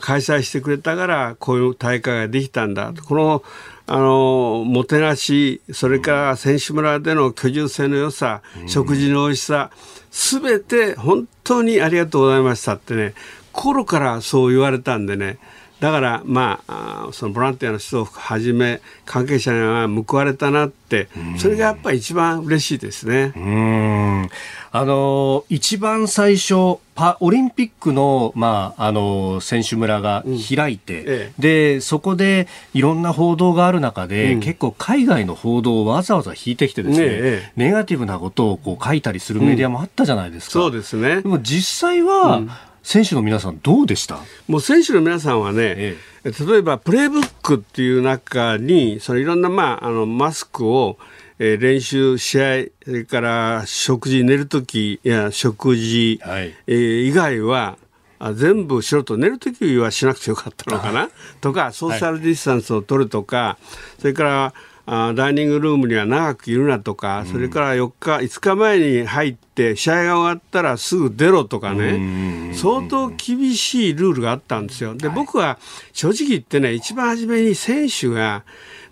[0.00, 2.92] 開催してくれたからこういう大会ができたんだ。
[3.06, 3.42] この
[3.90, 9.70] あのもてなしそれから選手村での居住性の良さ、食事の美味しさ
[10.10, 13.14] すべて本当にありがとうございましたってね
[13.52, 15.38] 心からそう言われたんでね。
[15.80, 23.32] だからまあそのボランティアの人をはじめ関係者には報われたなってそれがやっぱり一番嬉しいですね。
[23.36, 24.28] うん。
[24.70, 26.78] あの一番最初
[27.20, 31.42] オリンピックの,、まあ、あの選手村が開いて、うんええ、
[31.76, 40.58] でそこでいろんな報道がある中で、うん、結構海外の報道をわざわざ引いてきてですね、ねネガティブなことをこう書いたりするメディアもあったじゃないですか。
[40.58, 41.22] うん、そうですね。
[41.22, 42.42] でも実際は、
[42.82, 44.18] 選手の皆さんどうでした？
[44.46, 50.96] もう選手の皆さんはね、ええ、例えばプレーブックっていう中にそのいろんな、まあ、あのマスクを、
[51.38, 57.78] えー、練習試合それから食事寝る時や食事、はい、えー、以外は
[58.18, 61.08] あ全部しろと寝る時はしなくてよかったのかな？
[61.40, 63.58] とかソーシャルディスタンスを取るとか、は
[63.98, 64.54] い、それから
[64.90, 74.94] あダイニングルームには長くいるなとか、それから4日、5日前に入って、試合が終わったらすぐ出ろとかね、相当厳しいルールがあったんですよ。
[74.94, 75.58] で、僕は
[75.92, 78.44] 正直言ってね、一番初めに選手が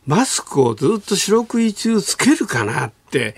[0.06, 3.34] マスクをずっと四六時中つけるかなって、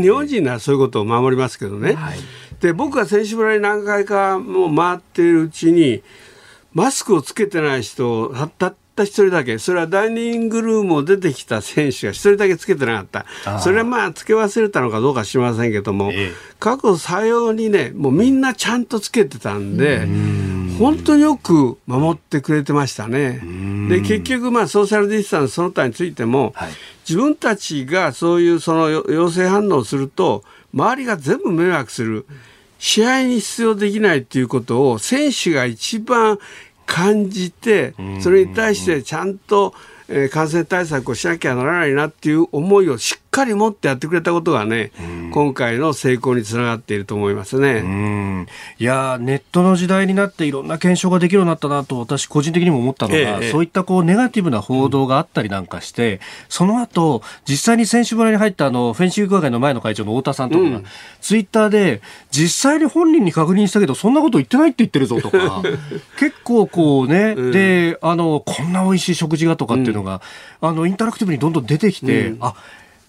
[0.00, 1.92] 日本人ならそういうことを守りますけどね。
[1.94, 2.18] はい、
[2.60, 6.02] で、僕が選手村に何回かもう回っているうちに、
[6.72, 13.58] マスクをつけてない人たった一人だけ、それはダイニングルームを出てきた選手が一人だけつけてなかった。
[13.60, 23.40] それはまあ、つけ忘れたのかどうか知りませんけども、ええ、過去さようにね、もうみんなちゃんとつけてたんで、ん本当によく守ってくれてましたね。
[23.88, 26.70] で、結局まあ、ソーシャルディスタンスその他についても、はい、
[27.08, 32.26] 自分たちがそういうその陽性反応をすると、周りが全部迷惑する。
[32.80, 36.38] 試合に出場できないということを選手が一番
[36.90, 39.72] 感じてそれに対してちゃんと
[40.12, 44.92] えー、感染対策をしなきゃならないなっていう思いをしっかり持ってやってくれたことがね、
[45.32, 48.46] 今回の成功につながっていると思いますね。
[48.78, 60.84] いやネットの時代になっていろんな検証ができるようになったなと私個人的にも思ったのが、ええ、そういったこうネガティブな報道があったりなんかして、うん、その後実際に選手村に入ったあのフェンシング協会の前の会長の太田さんとかが、うん、
[61.20, 65.62] ツイッターで実際に本人に確認したけどそんなこと言ってないって言ってるぞとか
[66.18, 70.22] 結構こうね、うん、であのこんな美味しい食事がとかっていうのが、
[70.60, 72.54] あのインタラクティブにどんどん出てきて、あ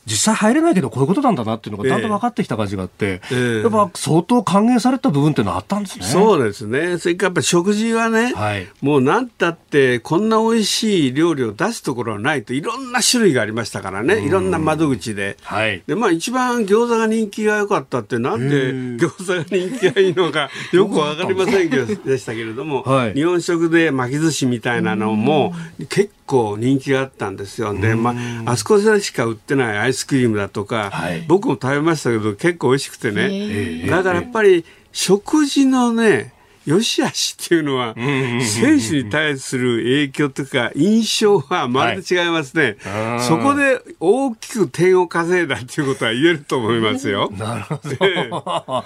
[0.06, 6.06] 実際入れないけどこういうことなんだなっていうのがだんだん分かってきた感じがあって、えー、やっぱ相当歓迎された部分っていうのはあったんですね。
[6.06, 6.98] そうですね。
[6.98, 15.38] それからやっぱり食事はね、はい、もうなんたってこんな美味しい料理を出すところはないといろんな種類がありましたからね、いろんな窓口で。
[15.44, 25.54] はい、でまあ一番餃子が人気が良かったってなんで餃子が人気がいいのかよく分かりませんけどでしたけれども、はい、日本食で巻き寿司みたいなのも
[25.90, 27.74] 結構人気があったんですよ。
[27.74, 33.88] でまああそこでしか売ってないアイスクリームだとか、はい、僕も食べましたけど結構美味しくてね。
[33.88, 36.34] だからやっぱり食事のね
[36.66, 47.32] 良し悪しっていうのは、選手に対する影響とか印象はまるで違いますね、はい、そこで大きく点を稼いだっていうことは言えると思いますよ。
[47.38, 48.84] なるほど。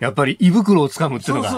[0.00, 1.50] やっぱり胃袋をつかむっていうのが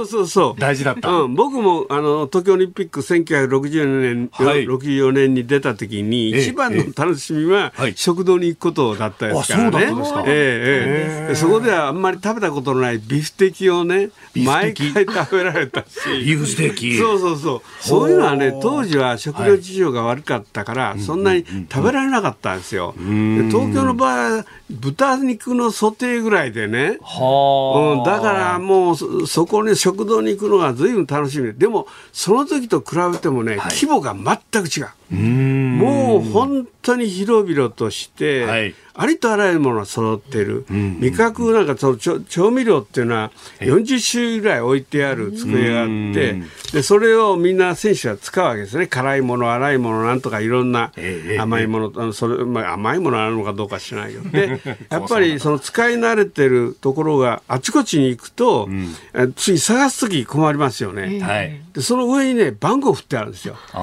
[0.59, 1.09] 大事だった。
[1.09, 9.87] うん、僕もあの東京オリンピック1964年、はい、64年に出た時に一番の楽しみは食堂に行くことだったですからね。
[10.27, 15.87] ええええ、そこではあんまり食べたことのないビフテキをね毎回食べられたし。
[16.25, 16.99] ビーフステーキ。
[16.99, 17.63] そうそうそう。
[17.81, 22.95] そういうのはね当時は食料事情が悪かったから、はい、そんなに食べられなかったんですよ。
[22.97, 26.99] 東京の場合豚肉のソテーぐらいでね。
[27.03, 28.26] はうん、だから
[28.59, 34.89] もうそこに食堂に行くのが随分楽しみででもその時と比べてもね、はい、規模が全く違う。
[35.11, 46.43] もう本当に広々として、はい、ありとあらゆるものが揃っている、味覚なんかその調味料っていうのは40種類ぐらい置いてある机があって
[46.73, 48.87] でそれをみんな選手は使うわけですね。
[48.87, 50.93] 辛いもの辛いものなんとかいろんな
[51.39, 54.31] 甘いもの、あのそれまあ、甘いものあるのかどうか知らないけど。
[54.31, 63.57] でやっぱりその使い慣れてるところがあちこちに行くと、うん、次探す時困りますよね、はい、でその上にね番号振ってあるんですよ。
[63.75, 63.79] で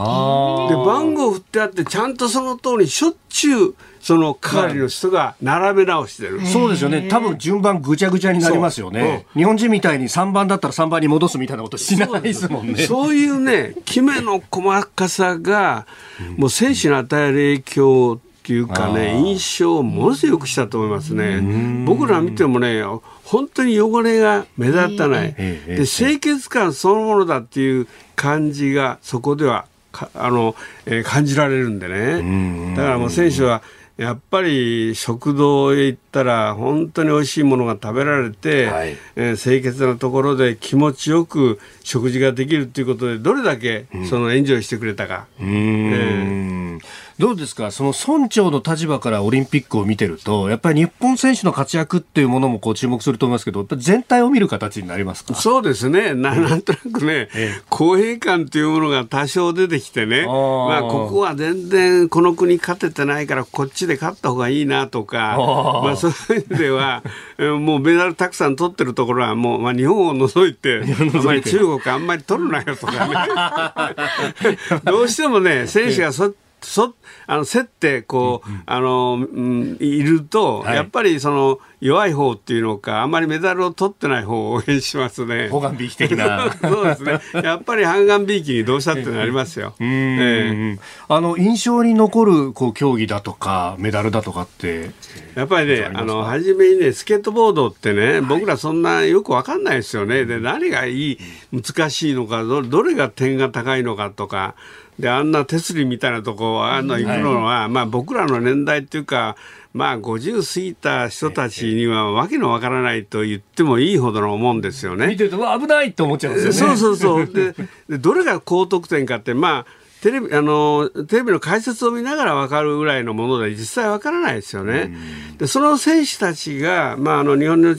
[0.75, 6.45] 番号振ってあってちゃんとその通りしょっちゅうその係の人が並べ直してる。
[6.45, 7.07] そうですよね。
[7.09, 9.25] 多分順番ぐちゃぐちゃになりますよね。
[9.33, 12.85] 日本人みたいに3番だったら3番に戻すみたいなことしないですもんね。
[12.85, 15.87] そういうね、決めの細かさが、
[16.35, 21.85] もう選手に与える影響っていうかね、印象をものすごくしたと思いますね。
[21.85, 22.83] 僕ら見てもね、
[23.23, 25.33] 本当に汚れが目立たない。
[25.33, 27.87] で、清潔感そのものだっていう
[28.17, 32.75] 感じがそこではあの、えー、感じられるんでね。
[32.75, 33.61] だからもう選手は、
[33.95, 45.27] やっぱり食堂へ行ったら本当に美味しいものが食べられて、はい、えー、清潔なところで気持ちよく食事ができるということでどれだけそのエンジョイしてくれたか。
[45.39, 46.79] うん、えー
[47.19, 55.35] どうですか、その村長の立場からオリンピックを見てると、やっぱり日本選手の活躍っていうものもこう注目すると思いますけど、全体を見る形になりますか？
[55.35, 65.37] そうですね、ななんとなくね、ええ、公平感というものが多少出てきてね、まあ、ここは全然この国勝ててないから、こっちで勝った方がいいなとか、
[65.83, 67.03] まあ、そういう意味では、
[67.59, 76.33] もうメダルたくさん取ってるところは、もう、まあ、日本を除いて、あまり中国あんまり取るなよとかね、 どうしてもね、選手がそ
[76.63, 76.93] そ
[77.27, 85.49] あの競ってこう、うん、あの、うん、いると、はい、やっぱりその弱い方っていうのかあんまりメダルを取ってない方を応援しますね。
[85.49, 86.51] 方眼びいき的な。
[86.61, 87.19] そうですね。
[87.43, 89.75] やっぱり半眼びいきにどうしたってなりますよ。
[89.79, 94.91] えー、あの印象に残るこう競技だとかメダルだとかって。
[95.35, 100.25] やっぱりねあの初めにねスケートボードってね、僕らそんなよくわかんないですよね。
[100.25, 101.19] で何がいい
[101.51, 104.55] 難しいのかどどれが点が高いのかとか。
[104.99, 109.35] であんな手すりみたいなとこあの行くのは、はい、まあ、僕らの年代っていうか、
[109.73, 115.07] まあ、50過ぎた人たちにはわけのわからないと言ってもいいほどのもんですよね。
[115.07, 116.77] 見てると危ないって思っちゃうんですよね。
[116.77, 117.55] そうそうそう で
[117.89, 124.93] でどれが高得点かってまあテレビあのテレビの解説を見ながら分かるぐらいのもので実際分からないですよね。
[125.37, 127.73] でその選手たちが、まあ、あの日本の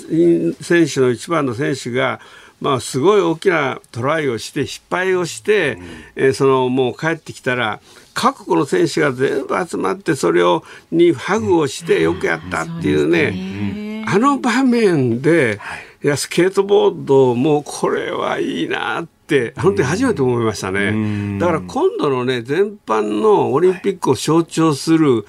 [0.61, 2.21] 選手の一番の選手が
[2.61, 5.85] まあ、すごい大きなトライをして失敗をして、うん、
[6.17, 7.81] えー、そのもう帰ってきたら
[8.15, 15.61] 各国の選手が全部集まってそれをにハグをしてよくやったっていうね、うん、あの場面で、
[16.03, 16.07] い。
[16.07, 21.39] やスケートボードもこれはいいなって本当に初めて思いましたね。
[21.39, 25.25] だから今度のね全般のオリンピックを象徴する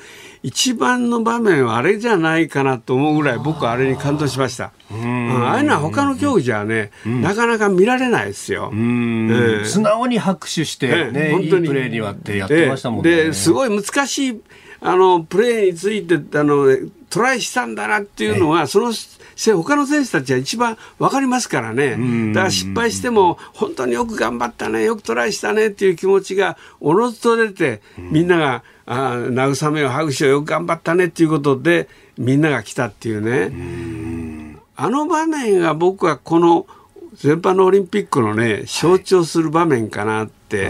[0.46, 4.66] 一番の場面はあれじゃないかなと思うぐらい僕はあれに感動しました。
[4.66, 8.70] ああいうのは他の競技じゃね、なかなか見られないですよ。
[8.70, 11.64] 素直に拍手して、ね、本当に。
[11.64, 13.10] いいプレーにはってやってましたもんね。
[13.10, 14.42] ですごい難しい
[14.82, 16.68] あのプレーについてあの
[17.10, 18.94] トライしたんだなっていうのは、その
[19.36, 34.56] 他の選手たちは一番分かりますからね、だから失敗しても、本当によく頑張ったね、よくトライしたねっていう気持ちがおのずと出て、みんなが、あ慰めを拍手をよく頑張ったねっていうことでみんなが来たっていうね。
[34.76, 36.68] あの場面が僕はこの
[37.16, 40.70] 全般のオリンピックのね象徴する場面かなって、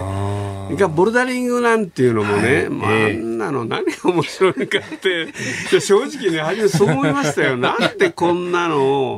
[0.75, 5.29] がボルダリングなんていうのもね、はい、まあ、あんなの何が面白いかって
[5.79, 7.57] 正直ね初めそう思いましたよ。
[7.57, 9.17] なんでこんなのを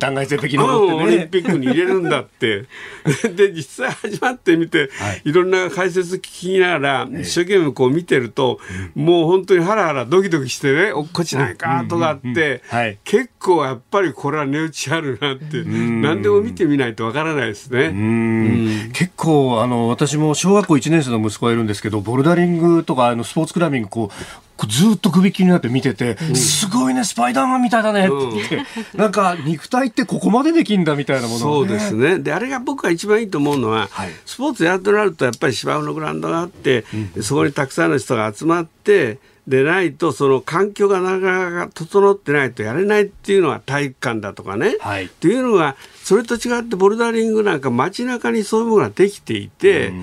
[0.97, 2.65] ね、オリンピックに入れるんだって。
[3.35, 8.59] で実際始まってみて、はい、いろんな解説聞きながら一生懸命こう見てると、
[8.95, 12.61] もう本当にハラハラドキドキしてね落っこちないかとかって、
[13.03, 18.89] 結構やっぱりこれは値打ちあるなって何でも見てみないとわからないですね。
[18.93, 28.63] 結構あの私も小学校1年生の息子がいるんですけどボルダリングとかあのスポーツクライミングこうずっと首切りになって見てて、うん、すごいねスパイダーマンみたいだねって、うん、
[28.99, 32.17] なんか肉体ってここまでできんだみたいなもの、そうですね。
[32.19, 36.85] であれが僕が一番いいと思うのは、はい、スポーツやるとなるとやっぱり芝生のグラウンドがあって、
[37.15, 44.75] うん、そこにたくさんの人が集まってでないとその環境がなかなか整ってないとやれないっていうのは体育館だとかね。
[44.81, 49.93] はい、っていうのがそれと違ってボルダリングなんか街中にそういうものができていて、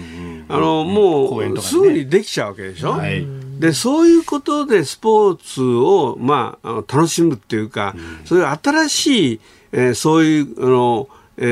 [0.48, 2.92] あのもうすぐにできちゃうわけでしょ？
[2.92, 3.26] はい、
[3.58, 9.40] でそういうことでスポーツを、まあ、楽しむっていうか、うん、そういう新しい、
[9.72, 11.42] えー、そういうあのえ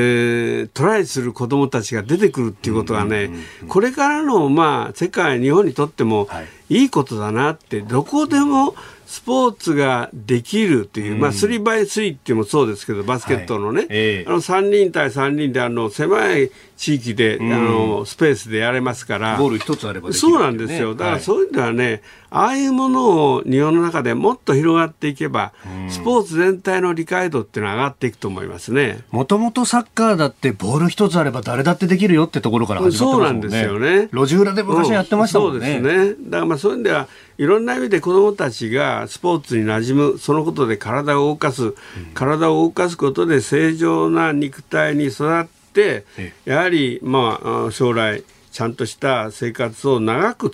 [0.63, 3.29] ー、トライする子どもたちが出てくるっていうことはね、
[3.67, 6.29] これからの、まあ、世界日本にとっても
[6.69, 8.75] いいことだなってどこでも
[9.13, 14.25] スポーツができるという、うん、まあ、3x3 っていうもそうですけど、バスケットのね、はいえ。
[14.27, 22.01] ー、あの3人対3人であの狭い地域で、うん、あのスペースでやれますから、ボール一つあれば、ね、そうなんですよ、だからそういう意味ではね、はい、
[22.35, 29.03] ああいうものを日本の中でもっと広がっていけば、うん、スポーツ全体の理解度っていうのは上がっていくと思いますね。
[29.11, 34.09] もともとサッカーだって、ボール一つあれば誰だってできるよってところから始まってますもんね、そうなんですよね。
[34.11, 35.73] 路地裏で昔やってましたもんね。
[35.73, 36.15] そうですね。
[36.25, 37.07] だからまあそういう意味では
[37.37, 41.75] いろんな意味で子どもたちがスポーツに馴染むそのことで体を動かす、
[42.15, 46.05] 体を動かすことで正常な肉体に育って
[46.45, 50.51] やはりまあ将来ちゃんとした生活を長く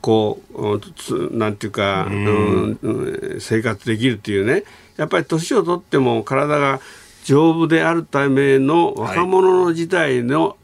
[0.00, 4.64] こうなんていうか、うん、生活できるっていうね。
[4.96, 6.80] やっぱり年を取っても体が
[7.24, 10.56] 丈夫であるための若者の時代の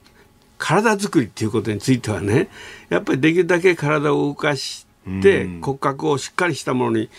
[0.59, 2.49] 体作りっていうことについてはね
[2.89, 7.11] やっぱりできるだけ体を動かしで骨格をしっかりしたものに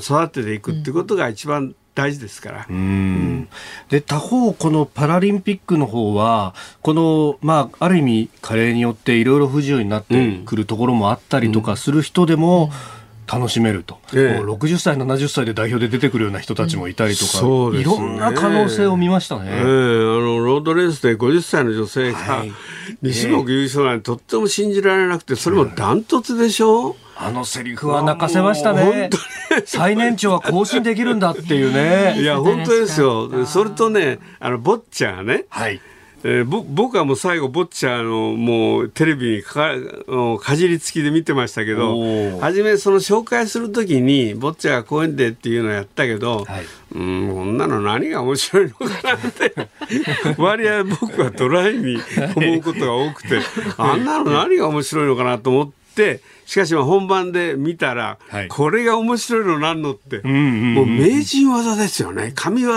[0.00, 2.66] 育てていくっていうことが一番大事ですから。
[3.88, 12.70] で他方、このパラリンピックの方はこの、まあ、ある意味加齢によっていろいろ不自由になってくるところもあったりとかする人でも、
[13.30, 22.52] 楽しめると、う60歳、70歳で代表で出てくるような人たちもいたりとか、うんね、いろんな可能性を見ましたね、ええ、あのロードレースで50歳の女性が、はい、
[23.02, 26.92] 2種目優勝なんてとっても信じられなくて、それもダントツでしょ？
[26.92, 29.10] うあのセリフは泣かせましたね。
[29.66, 32.20] 最年長は更新できるんだっていうね。
[32.20, 33.44] いや、本当ですよ。
[33.44, 35.46] それとね、あの、坊ちゃんね。
[35.48, 35.80] はい。
[36.24, 39.72] えー、ぼ僕はもう最後、坊ちゃんのもうテレビにか
[40.40, 49.54] かじりつきで見てましたけど、初めその紹介するときに、坊ちゃんがこういうんでっていうのをやったけど、はい、うん、こんなの何が面白いのかなって、
[50.38, 51.98] 割合僕はドライに
[52.34, 53.40] 思うことが多くて、
[53.76, 55.77] あんなの何が面白いのかなと思って、
[56.46, 62.72] しかし本番で見たら、はい、これが面白いのなんのって、うんうんうん、もう名人技ですよね、神業。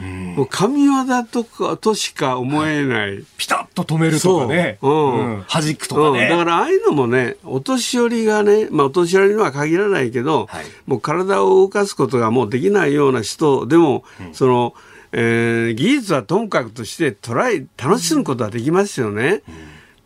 [0.00, 0.92] もう神業
[1.24, 3.24] とかとしか思えない。
[3.38, 4.78] ピタッと止めるとかね。
[4.82, 14.74] う、ん、弾くとかね、うん、だからああいうのもね、お年寄りがね、まあお年寄りには限らないけど、はい、もう体を動かすことがもうできないような人でも、うん、その、
[15.12, 19.42] えー、技術はともかくとしてトライ、楽しむことはできますよね。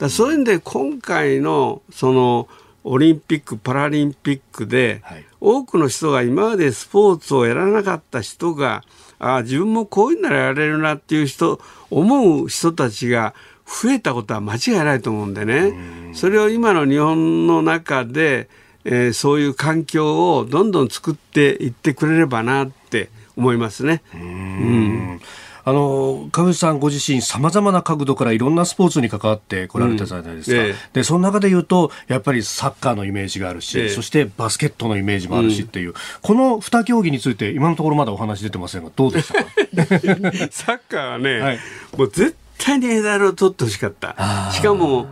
[0.01, 2.48] だそういう意味で今回のその
[2.84, 8.82] オリンピック・パラリンピックで、はい、多くの人が今までスポーツをやらなかった人が
[9.18, 13.34] ああ自分もこういうならやれるなっていう人思う人たちが
[13.66, 16.14] 増えたことは間違いないと思うんでね。
[16.14, 18.48] それを今の日本の中で、
[18.84, 24.03] えー、そういう環境をどんどん作っていってくれればなって思いますね。
[24.14, 25.20] うん
[25.64, 30.66] あの川口さんご自身さまざまな角度からいろんなスポーツに関わってこられたじゃないですか、うん。
[30.68, 39.50] ええ、でその中で言うとやっぱりサッカーのイメージがあるし、え、そしてバスケットのイメージもあるしっていう、うん、この2競技について今のところまだお話出てませんがどうでしたか？
[40.50, 41.58] サッカーはね、はい、
[41.96, 44.50] もう絶対にメダルを取ってほしかった。
[44.52, 45.06] しかも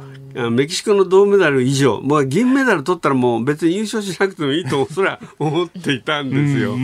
[0.51, 6.77] メキシコの銅メダル以上、まあ、銀メダル取ったらもう別に優勝しなくてもいいと それは思っていたんですよ。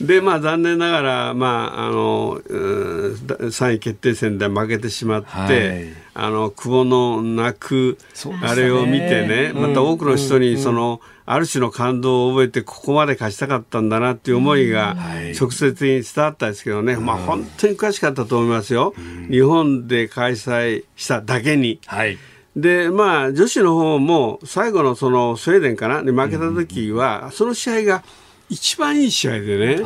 [0.00, 7.96] で、まあ残念ながら、まあ、あの、3位決定戦で負けてしまって、はい、あの、久保の泣く、
[8.42, 14.96] あれを見てね、また多くの人にその、ある種の感動を覚えてここまで勝ちたかったんだなっていう思いが
[15.40, 18.92] 直接に伝わったんですけどね、まあ本当に悔しかったと思いますよ。
[19.30, 21.80] 日本で開催しただけに。
[21.86, 22.18] はい
[22.56, 26.02] で、まあ、女子の方も最後のそのスウェーデンかな？
[26.02, 28.04] に負けた時は、その試合が
[28.50, 29.82] 一番いい試合でね、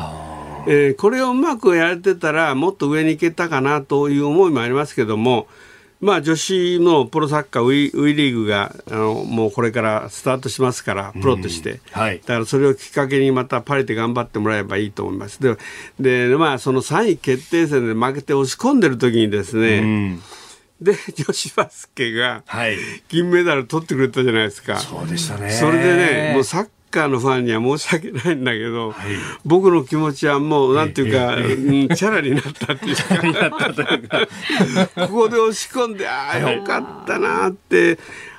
[0.66, 5.46] えー、これをうまくやれてたらもっと上に行けたかなという思いもありますけども、
[6.00, 15.40] まあ、女子のプロサッカーウィウィリーグがあのもうこれからスタートしますからプロとして、うんはい、だからそれをきっかけにまたパリで頑張ってもらえばいいと思います。
[15.40, 15.56] で
[16.28, 20.22] で、まあ、その3位決定戦で負けて押し込んでる時にですね、うん
[20.80, 22.44] で女子バスケが
[23.08, 25.50] 銀メダル取ってくれたじゃないですか、はい、そうでしたね。
[25.50, 34.26] それでねもうサッカーのファンには申し訳ないんだけど、はい、僕の気持ちはもうなんていうか、うん、チャラになったっていうか。
[35.06, 37.98] ここで押し込んでああよかったなって。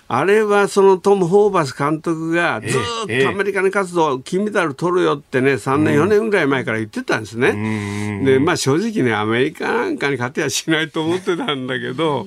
[0.10, 8.22] あれはそのトム・ホーバス監督がずっとアメリカの活動、金メダル取るよってね、3年、4年ぐらい前から言ってたんですね。
[8.24, 12.26] で、まあ正直ね、アメリカなんかに勝てはしないと思ってたんだけど、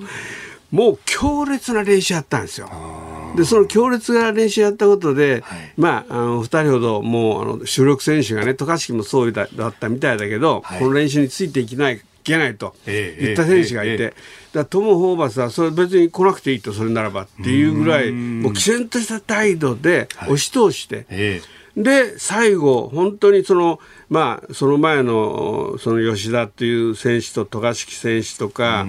[0.70, 2.70] もう強烈な練習やったんですよ。
[3.36, 14.14] でその強烈な練習やったことで、はい、まああの2人ほどもうあの主力選手がね渡嘉敷もそうだったみたいだけど、はい、この練習についていけないけないと言った選手がいて、
[14.52, 21.40] だトム・ホーバスはそれ別に来なくていいとそれならばっていうぐらいもう毅然とした態度で押し通して、
[21.76, 28.86] で最後本当にそのまあその前のその吉田という選手と渡嘉敷選手とか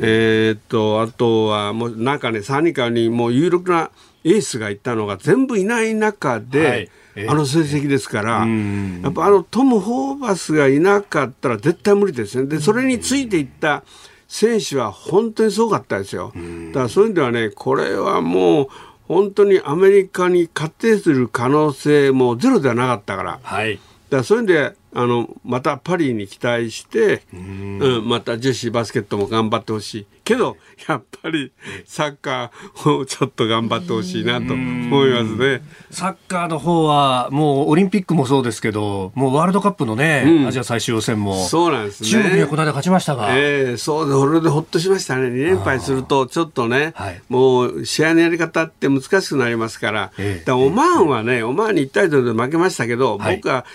[0.00, 3.90] えっとあとはもうなんかね3人かにもう有力な
[4.24, 6.80] エースがいたのが全部いない中で、はい。
[6.80, 12.46] えー、あの成績ですから、やっぱあのトム・ホーバスがいなかったら絶対無理ですね。
[12.46, 13.84] で、それについていった
[14.28, 16.32] 選手は本当にすごかったですよ。
[16.68, 18.68] だからそういう意味ではね、これはもう、
[19.06, 23.38] 本当にアメリカに勝定する可能性もゼロではなかったから。
[23.42, 23.74] はい。
[23.74, 30.06] だからそういう意味で、あのまたパリに期待して、うん、また女子バスケットも頑張ってほしい。
[30.22, 30.56] けど
[30.88, 31.52] やっぱり
[31.84, 35.62] サッカーをちょっと頑張ってほしいなと思いますね。
[35.90, 42.08] サッカーの方はもうオリンピックもそうですけどもうワールドカップのね、うん、アジア最終予選もそうなんですね。
[42.08, 45.28] 中国にはこの間勝ちましたが、えー、そうでそれでほっとしましたね。
[45.28, 53.66] 2連敗するとちょっとね、はい、もう試合のやり方って難しくなりますから、えー、オマーンはねオマーンに1対0で負けましたけど、はい、僕は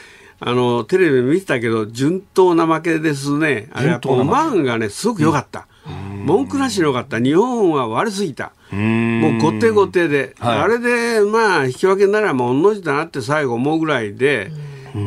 [0.42, 3.70] あのテレビ見てたけど順当な負けですね。
[3.74, 7.20] あれはオマーンがねすごく良かった、うん、文句なし良かった。
[7.20, 8.54] 日本は悪すぎた。
[8.72, 14.52] もう後手後手で、はい、あれでまあ引き分けならもう同じだなって最後思うぐらいで、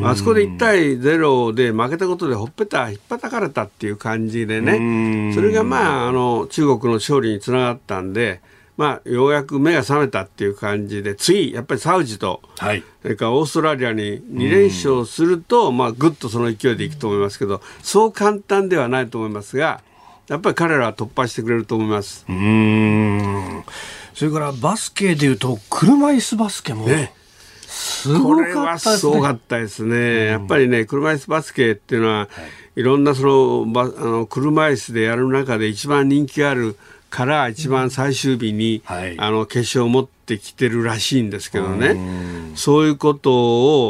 [0.04, 5.32] あそこで1対0で負けたことでほっぺた引っ叩かれたっていう感じでね。
[5.34, 8.40] それがまああの中国の勝利につながったんで。
[8.76, 19.82] まあ、ようやく目が覚めたっていう感じで次、やっぱりサウジと、はい、それからオーストラリアに2連勝すると、まあ、ぐっとその勢いでいくと思いますけどそう簡単ではないと思いますが
[20.28, 22.24] やっぱり彼らは突破してくれると思います。
[22.28, 23.64] うん
[24.14, 27.12] それからバスケでいうと車椅子バスケも、ね、
[27.66, 28.54] すごかったですね。
[28.54, 30.26] これはすごかったですね。
[30.26, 32.28] やっぱりね車椅子バスケっていうのは、は
[32.76, 36.76] い、いろんなそのあの車椅子でやる中で一番人気がある
[37.12, 41.94] から一番最終日に、はい、あの決勝を持ってきてるらしいんですけどね、
[42.54, 43.32] そういうこと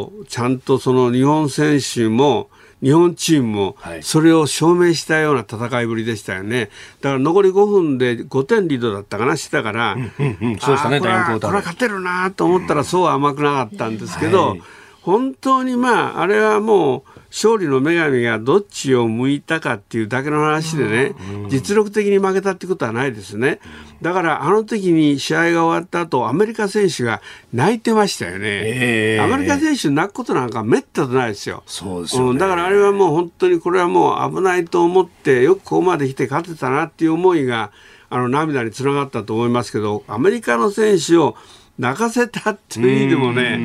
[0.00, 2.50] をちゃんとその日本選手も
[2.82, 6.68] 日本チームもそれを証明したような戦いぶりでしたよね。
[7.00, 14.62] だから残り5分で5点リードだったかな、してたから、うんうんうん、そうしたね、これは勝てるなと思ったらそうは甘くなかったんですけど、はい、
[15.00, 21.14] 本当にまあ、あれはもう、勝利の女神がどっちを向いたかっていうだけの話でね、
[21.48, 23.58] 実力的に負けたってことはないですね。
[24.02, 27.22] だからあの時に試合が終わった後、アメリカ選手が
[27.54, 28.38] 泣いてましたよね。
[28.42, 31.62] えー、アメリカ選手泣くことなんかめったとないですよ。
[31.66, 37.72] そうですよ、ねうん、だからあれはもう本当にこれはもう危ないと思って、よくここまで来て勝てたなっていう思いが、
[38.10, 41.34] あの涙につながったと思いますけど、アメリカの選手を
[41.78, 43.56] 泣かせたっていう意味でもね、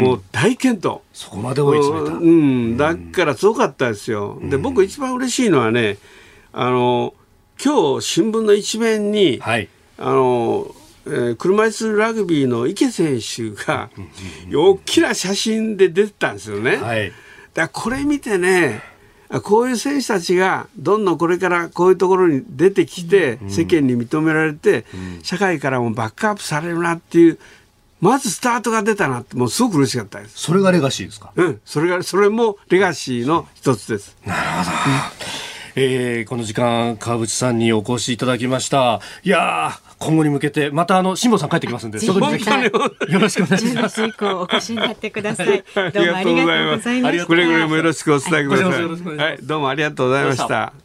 [0.00, 1.00] もう大健闘。
[1.12, 2.14] そこまで追い詰めた。
[2.16, 4.38] うん、だからすごかったですよ。
[4.42, 5.98] で、僕一番嬉しいのはね、
[6.52, 7.14] あの、
[7.62, 9.68] 今日新聞の一面に、はい、
[9.98, 10.74] あの、
[11.06, 13.90] えー、車椅子ラグビーの池選手が
[14.52, 16.76] 大きな写真で出てたんですよね。
[16.76, 17.12] はい、
[17.52, 18.82] だこれ見てね
[19.42, 24.84] こういう選手たちがどんどんこれからこういうところに出てきて、世間に認められて、
[25.22, 27.38] 社会からもバックアップされるなっていう
[28.00, 30.38] まずスタートが出たなってもうすごく嬉しかったです。
[30.38, 31.32] それがレガシーですか？
[31.34, 31.60] うん。
[31.64, 34.16] それがそれもレガシーの一つです。
[34.26, 34.70] なるほど、
[35.76, 39.00] えー、この時間川淵さんにお越しいただきました。
[39.22, 44.04] いや今後に向けてまたあの辛坊さん帰ってきますんでそこにぜひよろしくお願いします。
[44.04, 45.64] 以降お越しになってくださ い。
[45.74, 50.83] どうもありがとうございましたくれぐれもよろしくお伝えください、はい、はい、どうもありがとうございました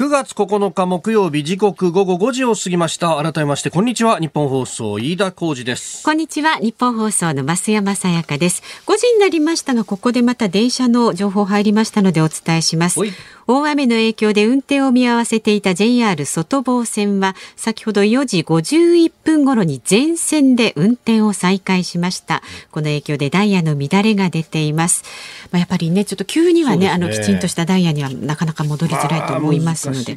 [0.00, 3.22] 9月9日木曜日時刻午後5時を過ぎました。
[3.22, 4.18] 改めましてこんにちは。
[4.18, 6.02] 日本放送飯田浩二です。
[6.02, 6.56] こんにちは。
[6.56, 8.62] 日本放送の増山さやかです。
[8.86, 12.98] 5時になりましたがここでまた電車の情報入りましたのでお伝えします。
[13.46, 22.42] 大雨の影響で運転を見合わせていた JR 外房線は先ほど4時51分頃に全線で運転を再開しました。
[22.70, 25.04] この影響でダイヤの乱れが出ています
[25.50, 30.16] まあ、やっぱりねちょっと急にはね、ね、あのきちんとしたダイヤにはなかなか戻りづらいと思いますので、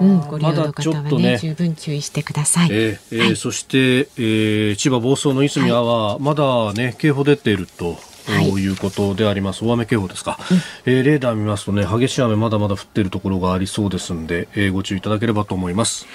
[0.00, 8.68] うん、ご利用の方はねね、十分注意してください、えーはい、そして、えー、千葉房総の泉は、はい、まだね警報出ているととい。
[8.68, 10.56] うことであります、大雨警報ですか、うん、
[10.86, 16.06] えー、レーダー見ますとね激しい雨まだまだ降っているところがありそうですので、えー、ご注意いただければと思います。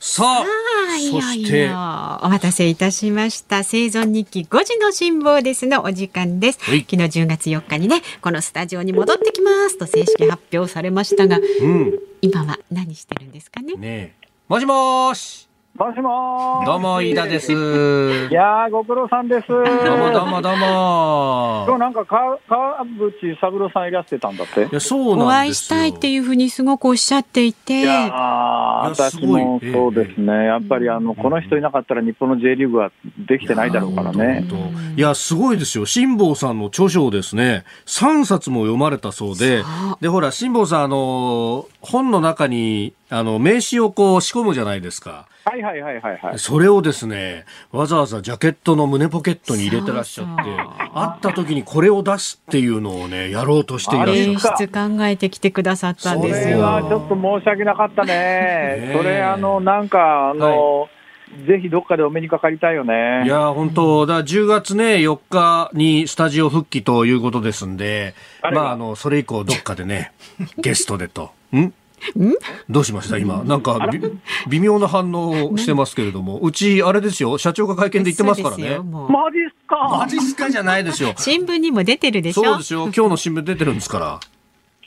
[0.00, 0.44] さあ
[0.98, 1.70] そして。
[2.22, 3.64] お待たせいたしました。
[3.64, 13.74] 生存日記5時の辛抱ですのお時間です、はい、昨日10月4日にねこのスタジオに戻ってきますと正式発表されましたが、うん、今は何してるんですかね？
[13.74, 14.14] ね
[14.48, 15.45] もしもし
[15.78, 17.52] もしもどうも、飯田です。
[17.52, 19.48] いやご苦労さんです。
[19.48, 19.60] どう
[19.98, 21.64] もどうもどうも。
[21.68, 24.62] 今日なんか川、川口三郎さんいらしてたんだって？
[24.62, 27.82] いや、そうお会いしたいっていうふうにすごくおっしゃっていて。
[27.82, 28.10] いや
[28.84, 30.46] 私もそうですね。
[30.46, 32.90] やっぱりあの、この人いなかったら日本の J リーグは
[33.28, 34.46] できてないだろうからね。
[34.96, 35.84] いや、すごいですよ。
[35.84, 39.62] 辛坊さんの著書をですね、3冊も読まれたそうで、
[40.00, 45.26] で、ほら、辛坊さん、あの、本の中に、あの、名刺をこう仕込むじゃないですか。
[45.48, 46.38] はいはいはいはい、はい。
[46.40, 54.20] それをですね、わざわざジャケットの胸ポケットに入れてらっしゃって、会った時にこれを出すっていうのをね、やろうとしていらっしゃる。
[54.32, 56.42] 演出考えてきてくださったんですよ。
[56.42, 58.08] それはちょっと申し訳なかったね。
[58.08, 60.90] ねそれ、あの、なんか、あの、はい
[61.44, 63.24] ぜひどっかでお目にかかりたいよね。
[63.24, 70.12] いや、本当だ、10月ね、4日にスタジオ復帰ということですんで、まあ、あの、それ以降どっかでね、
[70.56, 71.32] ゲストでと。
[71.52, 71.72] ん？
[72.68, 73.18] どうしました？
[73.18, 73.42] 今。
[73.44, 73.78] なんか
[74.48, 76.38] 微妙な反応をしてますけれども。
[76.38, 77.38] うち、あれですよ。
[77.38, 78.78] 社長が会見で言ってますからね。
[78.78, 79.88] マジっすか？
[79.98, 80.50] マジっすか？
[80.50, 81.14] じゃないですよ。
[81.16, 82.44] 新聞にも出てるでしょ？
[82.44, 82.82] そうですよ。
[82.84, 84.20] 今日の新聞出てるんですから。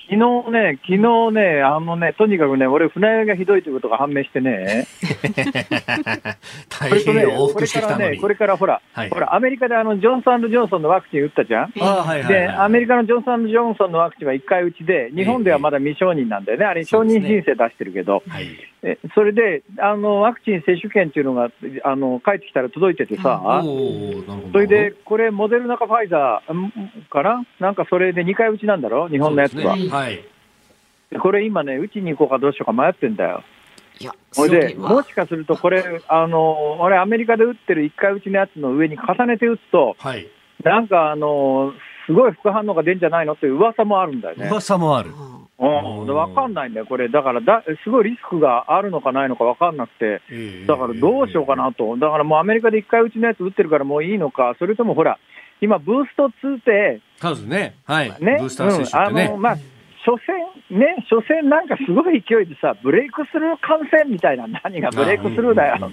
[0.10, 4.88] 昨日ね、昨日ね、あのね、とにかくね、俺、船酔いがひどいということが判明してね、
[6.68, 11.74] 大変往復してきたのに、ね、これからほら、はい、ほら、アメリカであのジョンソンジョンソンのワクチン打ったじゃん、
[12.28, 18.48] で、アメリカのジョンソンジョンソンのワクチンは1回打ちで、日本ではまだ未承認なんだよね、あれ、承認申請出してるけど、はい、
[18.82, 21.50] えそれであのワクチン接種券っていうのが
[21.84, 23.62] あの帰ってきたら届いててさ、
[24.52, 29.76] それでこれ、モデルナかファイザーかな、なんかそれで2回打ちなんだろ、日本のやつは。
[30.00, 30.24] はい、
[31.22, 33.44] これ今ね、打ちに行こうかどうしようか迷ってんだよ。
[34.00, 40.28] いやそれで、もしかするとこれ、あの俺、アメリカで打ってる1回打ちのやつの上に重ねて打つと、はい、
[40.64, 41.74] なんか、あの
[42.06, 44.48] すごい副反応が出るんじゃないのっていう噂もあるんだよね。
[44.50, 45.12] 噂もある。
[45.60, 50.22] うん、分かんないんだよ、これ、だからだ、すごいリスクがあるのかないのか分かんなくて、
[50.66, 55.20] だからどうしようかなと、だからもうアメリカで1回打ちのやつ打ってるからもういいのか、それともほら、
[55.62, 59.24] 今、ブースト2って、そうですね、はい、ね、ブースター接種ってね。
[59.24, 59.58] うん、あのまあ
[60.06, 65.92] 所詮、ね、所詮なんかすごい勢いでさ、ブレイクスルー感染みたいな、何がブレイクスルーだよ、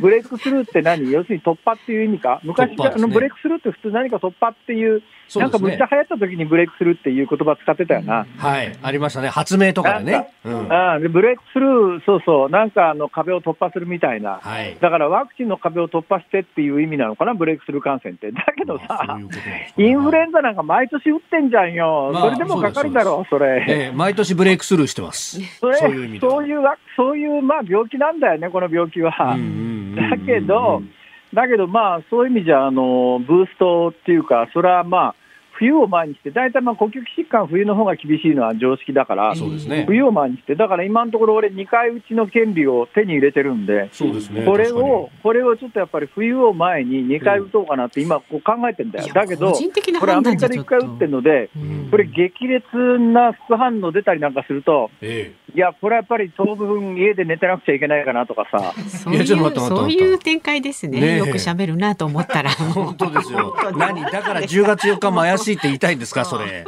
[0.00, 5.02] ブレイクスルーって何、要するに突破っていう意味か、昔、ね、のブレイクスルーって普通、何か突破っていう、
[5.40, 8.26] なんかむっちゃ流行った時にブレイクスルーっていう言葉使ってたよな。
[8.36, 10.32] はい、ありましたね、発明とかでね。
[10.44, 18.30] うん、あでブレイクスルー、そうそう、なんかあの壁を突破するみたいな、はい、だからワクチンの壁を突破してっていう意味なのかな、ブレイクスルー感染って。
[18.32, 19.18] だけどさ、
[19.76, 23.64] インフルエンザなんか毎年打ってんじゃんよ、まあ、それでもかかるだろう、それ。
[23.68, 25.40] えー、毎年ブレイクスルーしてます。
[25.60, 26.62] それそういうそういう
[26.96, 29.10] そういうまあ病気なんだよね、この病気は。
[29.10, 30.82] だけど、
[31.34, 35.14] だけどまあそういう意味じゃあのブーストっていうか、それはまあ
[35.62, 49.52] 冬を前にして、大体まあ呼吸器疾患、冬の方が厳しいのは常識だから、そうですね、冬を前にして、だから今のところ、俺、2回打ちの権利を手に入れてるんで、そうですね、これを、これをちょっとやっぱり冬を前に2回打とうかなって、今、こう考えてるんだよ、だけど、
[50.00, 51.50] これ、アメリカで1回打ってるので、
[51.90, 62.50] これ、激烈な副反応出たりなんかすると、ええ、いや、これはやっぱり当分、家で寝てなくちゃいけないかなとかさ、そういうそういう展開ですね、ねよくしゃべるなと思ったら。
[62.50, 63.54] 本当ですよ。
[63.76, 66.64] 何だから10月4日も怪しいいって言いたいんですか、それ。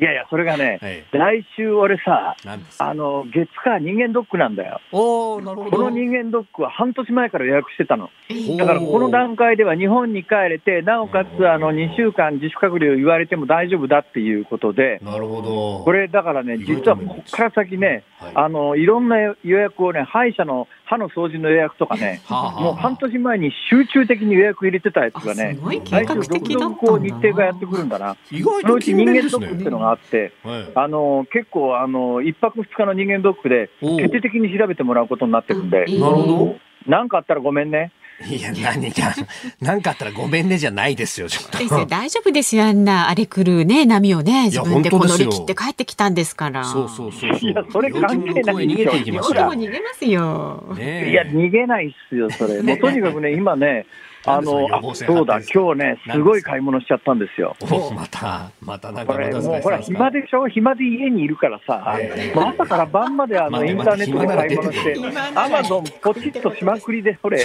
[0.00, 2.36] いやいや、それがね、はい、来週俺さ、
[2.78, 4.80] あの、月火人間ドックなんだよ。
[4.90, 5.70] おなるほど。
[5.70, 8.10] この人間ドックは半年前から予約してたの。
[8.58, 15.84] だからこの段階では日本に帰れて、なおかつあの2週間自主隔離を言われても大丈夫だっていうことで、なるほど。
[15.84, 28.16] これだからね、実はここから先ね、はい、あの、いろんな予約をね、歯医者の歯の掃除の予約とかね、 もう半年前に集中的に予約入れてたやつがね、来週続々こう日程がやってくるんだな。
[28.30, 30.32] 意外と人間ドックっていうのがあって、
[30.74, 36.56] あの結構あの、1泊2日の人間ドックで、徹底的に調べてもらうことになってるんで、なるほど。
[36.86, 37.92] なんかあったらごめんね。
[38.22, 39.14] いや、何か、
[39.60, 41.58] 何かあったらごめんねじゃないですよ、ちょっと。
[41.58, 46.64] 先生、大丈夫ですよ、あんな荒れ狂うね、波をね、自分でこ乗り切って帰ってきたんですから。
[46.64, 48.66] そうそうそういや、それ関係ない。
[48.66, 49.52] 逃げていきますよ。
[49.52, 50.76] 逃げますよ。
[50.78, 52.62] いや、逃げないっすよ、それ。
[52.62, 53.86] もうとにかくね、今ね、
[54.26, 57.56] あのそうだ、今日ね、すごい買い物しちゃったんですよ。
[57.94, 61.98] また、またなんか、これ、もうほら、暇でしょ、暇で家にいるからさ、
[62.34, 64.96] 朝から晩まであのインターネットで買い物して、
[65.34, 67.44] アマゾンポチッとしまくりで、これ。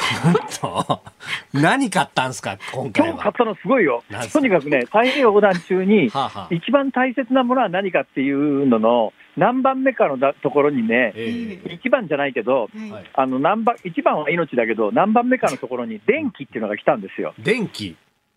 [1.53, 4.03] 何買ったんすか、今回今日買ったのすごいよ。
[4.31, 6.09] とにかくね、太平洋横断中に、
[6.49, 17.33] 一番大切なものは何かっていうのの、何番目かのだところにね、えー、1番じゃないけど、はい、あの何番1番は命だけど、何番目かのところに電気っていうのが来たんですよ。
[17.39, 17.95] 電気。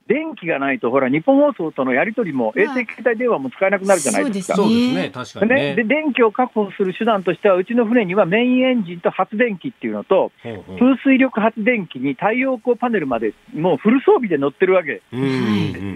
[0.09, 4.57] 電気がないと、ほら、日本放送とのやり取りも、衛星携帯電話も使えなくなるじゃないですか。
[4.57, 15.17] そうですね、確かに、ね、で電気を確保する手段としては、うちの船にはメインエンジンと発電機っていうのと、風水力発電機に太陽光パネルまで、もうフル装備で乗ってるわけです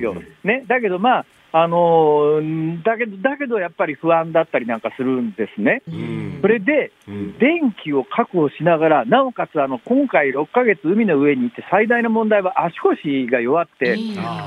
[0.00, 0.14] よ。
[0.44, 1.26] ね、だけど、まあ、
[1.58, 2.42] あの
[2.84, 5.82] だけど、だけどやっぱり不安だったりなんかするんですね。
[6.42, 6.92] それで、
[7.38, 13.96] 電気を確保しながら、なおかつあの今回6ヶ月海の上に行って最大の問題は足腰が弱って、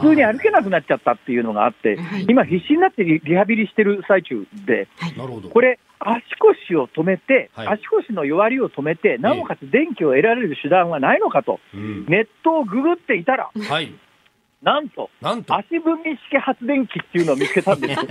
[0.01, 1.97] 普通に歩けなくなっちゃったっていうのがあって、
[2.27, 4.87] 今必死になってリハビリしてる最中で、
[5.49, 13.49] これ、足腰を止めて、足腰の弱りを止めて、なおかつ電気を得られる手段はないのかと、ネットをググっていたら、
[14.61, 18.01] なんと、なんと足踏み式発電機っていうのを見つけたんです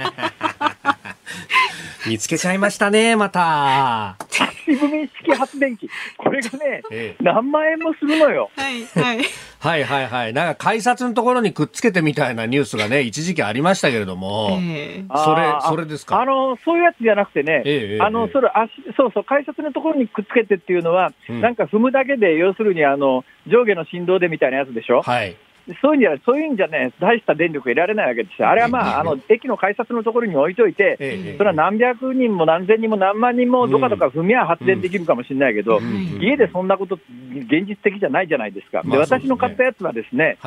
[2.08, 4.16] 見つけちゃいましたね、また。
[4.30, 5.90] 足踏み式発電機。
[6.16, 8.50] これがね、 ええ、何万円もするのよ。
[8.56, 9.18] はい、はい。
[9.60, 10.32] はいはいはい。
[10.32, 16.18] なんか改札のところにくっつけてみたいなニュースがね、一時期ありましたけれども、えー、それ、それですか？
[16.20, 25.02] あの、そういうやつじゃなくてね、えー、あの、それ、足、そうそう、改札のところにくっつけてっていうのは、うん、なんか踏むだけで、要するに、あの、上下の振動でみたいなやつでしょ？
[25.02, 25.36] はい。
[25.82, 28.48] そういうんじゃ、そういうんじゃね、大した電力得られないわけですよ。
[28.48, 30.96] あれはまあ、あの、駅の改札のところに置いといて、
[31.36, 35.80] それは何百人も何千人も何万人もどかどか踏みは発電できるかもしれないけど、
[36.20, 38.82] 家でそんなこと、現実的じゃないじゃないですか。
[38.82, 40.38] で、私の買ったやつはですね、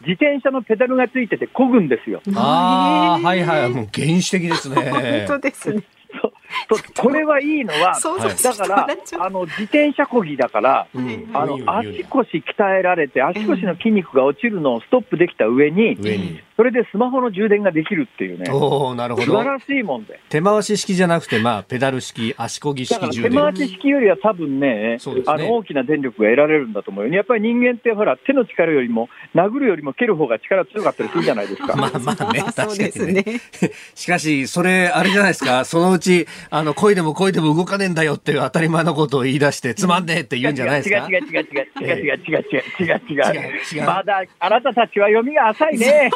[0.00, 2.20] 自転車のペダルがついてて漕ぐんですよ。
[2.36, 4.76] ああ、はいはい、もう原始的ですね。
[5.26, 5.82] 本当ですね。
[6.96, 7.98] これはいいのは、
[8.42, 8.86] だから、
[9.20, 19.26] あの自転車こぎだから、うん、あの足腰鍛えられて、足腰の筋肉が落ちるのをストップできた上に、うん、それでスマホの充電ができるっていうね、おなるほど。
[19.26, 20.20] 素晴らしいもんで。
[20.28, 23.30] 手回し式じゃなくて、まあ、ペダル式、足こぎ式充電。
[23.30, 24.98] 手回し式よりは多分ね、ね。
[25.26, 31.74] あの大きな電力が得られるんだと思うよ、ね、やっぱり人間ってほら、手の力よりも、殴るよりも蹴る方が力強かったりするじゃないですか。
[31.76, 33.24] まあまあね、確かにね。
[33.94, 41.06] しかし、それ、あれじゃないですか、そのうち、あの、恋でも恋でも動かねえんだよっていう当たり前のことを言い出して、つまんねえって言うんじゃないですか？
[41.08, 41.46] 違う違う違う
[41.80, 43.84] 違う違う違う違う違う違う違う。
[43.86, 46.10] まだ、あなたたちは読みが浅いね。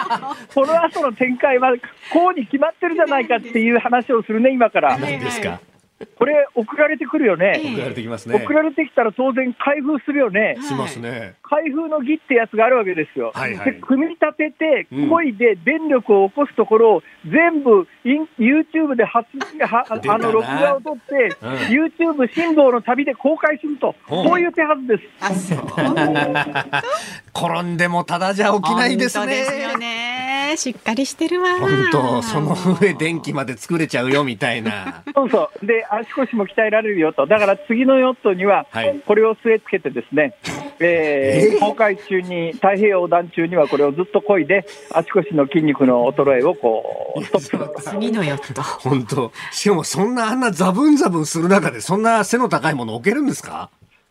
[0.54, 1.72] この後の展開は、
[2.12, 4.98] こうに決まってるじゃないかっていう話をするね、今から。
[4.98, 5.60] 何ですか？
[6.16, 7.60] これ、送られてくるよね。
[7.74, 8.36] 送られてきますね。
[8.44, 10.56] 送られてきたら当然開封するよね。
[10.62, 11.34] しますね。
[11.42, 13.32] 開封の儀ってやつがあるわけですよ。
[13.34, 19.28] はいはい、で組み立てて、漕いで電力を起こすところを全部、YouTube で発
[19.60, 25.02] はあの録画を取って、うん、YouTube 辛抱の旅で公開すると、こういう手はずです。
[27.34, 29.26] 転んでもただじゃ起きないですね。
[29.26, 30.54] ですよね。
[30.56, 31.58] しっかりしてるわ。
[31.58, 35.02] 本当、その上電気まで作れちゃうよみたいな。
[35.14, 35.66] そうそう。
[35.66, 37.26] で、足腰も鍛えられるよと。
[37.26, 38.66] だから次のヨットには、
[39.06, 40.34] これを据え付けてですね、
[40.80, 48.00] えー、航海中に、太平洋横断中にはこれをずっと漕いで、足腰の筋肉の衰えをこう、ストップすると。
[48.00, 48.62] 次のヨット。
[48.62, 49.32] 本当。
[49.50, 53.70] しかもそんなあんなザブンザブンする中で、そんな背の高いもの置けるんですか？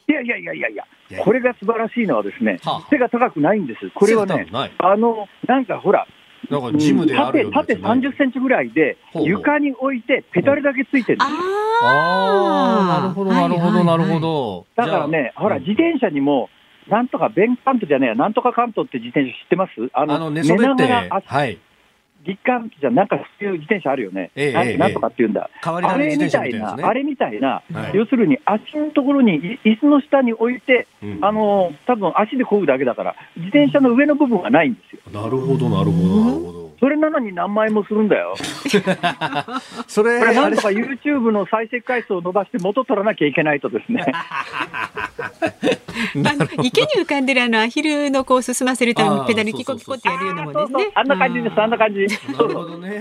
[0.10, 0.86] いやいやいやいやいや、
[1.24, 3.90] これが素晴らしいのはですね、はあ、背が高くないんです。
[3.94, 4.48] これはね、
[4.78, 6.08] あの、なんかほら、
[6.50, 11.38] なんかジムである縦縦30センチぐらいで、床に置いて、ペダルだけついてるんですよ。
[11.84, 14.66] ああ、なるほど、なるほど、なるほど。
[14.76, 16.50] だからね、ほら、自転車にも、
[16.88, 19.72] なんとかベンカントじゃねえや、なんとかカントって自転車知ってます？
[19.94, 20.84] あの、寝そべって、
[21.26, 21.60] はい。
[22.28, 27.64] 実感じゃなんかそういう自転車あるよね、ええ、なんとかっていうんだ、あれみたいな、あれみたいな、
[27.94, 35.02] 要するに足のところに、椅子の下に置いて、うん、あの多分足で漕ぐだけだから、自転車の上の部分がないんですよ。
[35.12, 36.68] なるほど、なるほど、なるほど。
[36.80, 38.36] それなのに何万円もするんだよ。
[39.88, 44.06] それ、これなんとか YouTube の再生回数を伸ばして元取らなきゃいけないとですね。
[46.64, 50.92] 池に浮かんでるあのアヒルのこう進ませるためにペダルキコキコってやるようなもんですね。
[50.94, 52.06] あんな感じです、あんな感じ。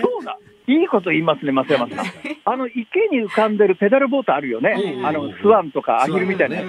[0.00, 0.38] そうだ。
[0.68, 2.04] いいこと言いますね、松山さん。
[2.44, 5.00] あの池に浮かんでるペダルボートあるよね。
[5.04, 6.66] あのスワンとかアヒルみたいなやつ。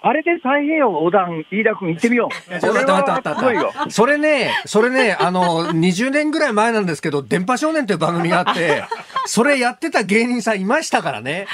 [0.00, 2.60] あれで太平洋横断、飯田君行ってみよう。
[2.60, 8.84] それはそれね、それね、あの、20年ぐらい前なんですけど、電波少年という番組があって、
[9.26, 11.46] それやってた芸人さんいましたからね。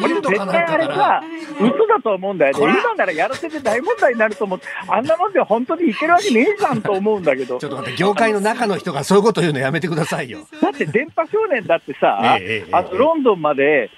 [0.00, 1.22] いるかなあれさ、
[1.60, 2.74] 嘘だと思うんだよね。
[2.80, 7.58] 今ならやらせて大問題になると思って、あんなもんで本当にいけるわけねえじゃんと思うんだけど。
[7.58, 10.40] ちょっと待って、業界の中の人がそういうこと言うのやめてくださいよ。
[10.60, 12.18] だって電波少年だってさ、
[12.72, 13.90] あのロンドンまで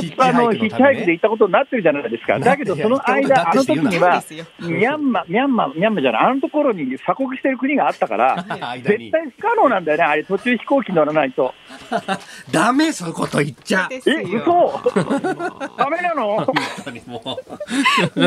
[0.00, 2.38] ずっとあのヒッチハイクで行ったことになってるじゃないですか。
[2.38, 4.22] だけどその間、あの時には、
[4.60, 8.44] ミャンマー、ミャンマー、ミャンマーじゃない、あのところに鎖国してる国があったから、
[8.82, 11.54] 絶対不可能なんだよね、あれ、途中飛行機乗らないと。
[12.50, 13.88] ダメ、そういうこと言っちゃ。
[13.90, 14.80] え、嘘。
[15.76, 16.46] ダメなの。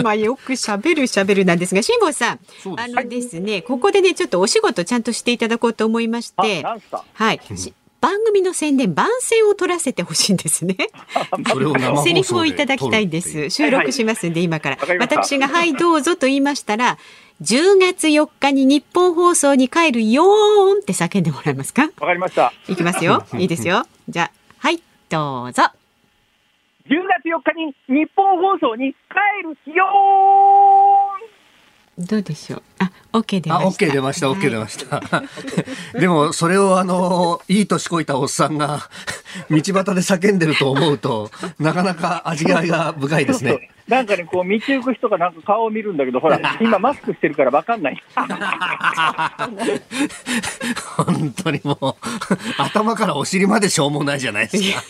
[0.04, 2.40] まあよく喋る喋るなんですが、辛坊さん、
[2.78, 6.64] あのですね、ここでねちょっとお仕事ちゃんとしていただこうと思いまして、
[7.14, 7.40] はい。
[8.02, 10.76] 番組の宣伝番宣を取らせてほしいんですね。
[12.04, 13.50] セリフをいただきたいです。
[13.50, 14.78] 収録しますんで、今から。
[15.00, 16.98] 私がはいどうぞと言いましたら、
[17.42, 21.84] 10月4日に日本放送に帰るよーんって叫んでもらえますか？
[21.84, 22.54] わかりました。
[22.68, 23.26] いきますよ。
[23.38, 23.86] いいですよ。
[24.08, 25.64] じゃあ、はい、どうぞ。
[25.64, 28.98] 10月4日に日本放送に帰
[29.44, 31.29] るよーん
[32.00, 32.62] どうでしょう？
[32.80, 33.68] あ、OK 出ました。
[33.68, 35.02] あ、OK 出ました、OK 出ました。
[36.00, 38.90] でも、それをあの、いい年こいたおっさんが、
[39.50, 41.30] 道端で叫んでると思うと、
[41.60, 43.70] なかなか味わいが深いですね。
[43.90, 48.02] なんかね、こう、道行く人がなんか顔を見るんだけど、ほら、 今マスクしてるから分かんない。
[50.98, 51.96] 本当にもう、
[52.62, 54.84] 頭からお尻までしょうもないじゃないですか。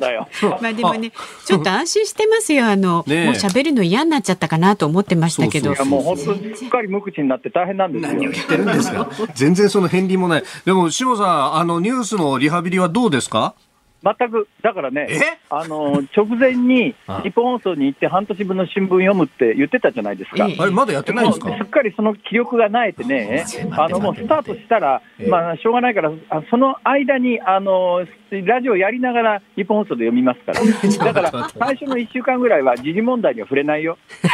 [0.00, 0.28] だよ。
[0.60, 1.12] まあでもね、
[1.44, 2.66] ちょっと安心してますよ。
[2.66, 5.72] あの、ね、もう喋るの嫌になっちゃったかなと思ってましたけど。
[5.72, 8.08] いやもう本当にすっかり無口になって大変なんですよ。
[8.12, 9.08] 何を言ってるんですか。
[9.34, 10.44] 全然その片鱗もない。
[10.64, 13.54] でも、下さん、あのニュースのリハビリはどうですか？
[14.02, 15.08] 全く、だからね、
[15.50, 20.44] あの直前に日本放送に行って半年分の新聞読むって言ってたじゃないですか。
[20.44, 21.54] あれ、まだやってないんですか？
[21.56, 26.10] すっかりその気力がないってね、あのもうスタートしたら、まあ、しょうがないから、
[26.50, 30.60] その間にあのラジオやりながら日本放送で読みますから、
[31.12, 33.98] だから最初の1週間ぐらいは時事問題には触れないよ。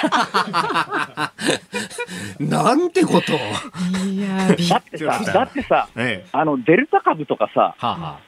[2.39, 3.33] なんてこと。
[4.07, 8.19] いやだってさ、だってさ、ええ、あのデルタ株とかさ、はあはあ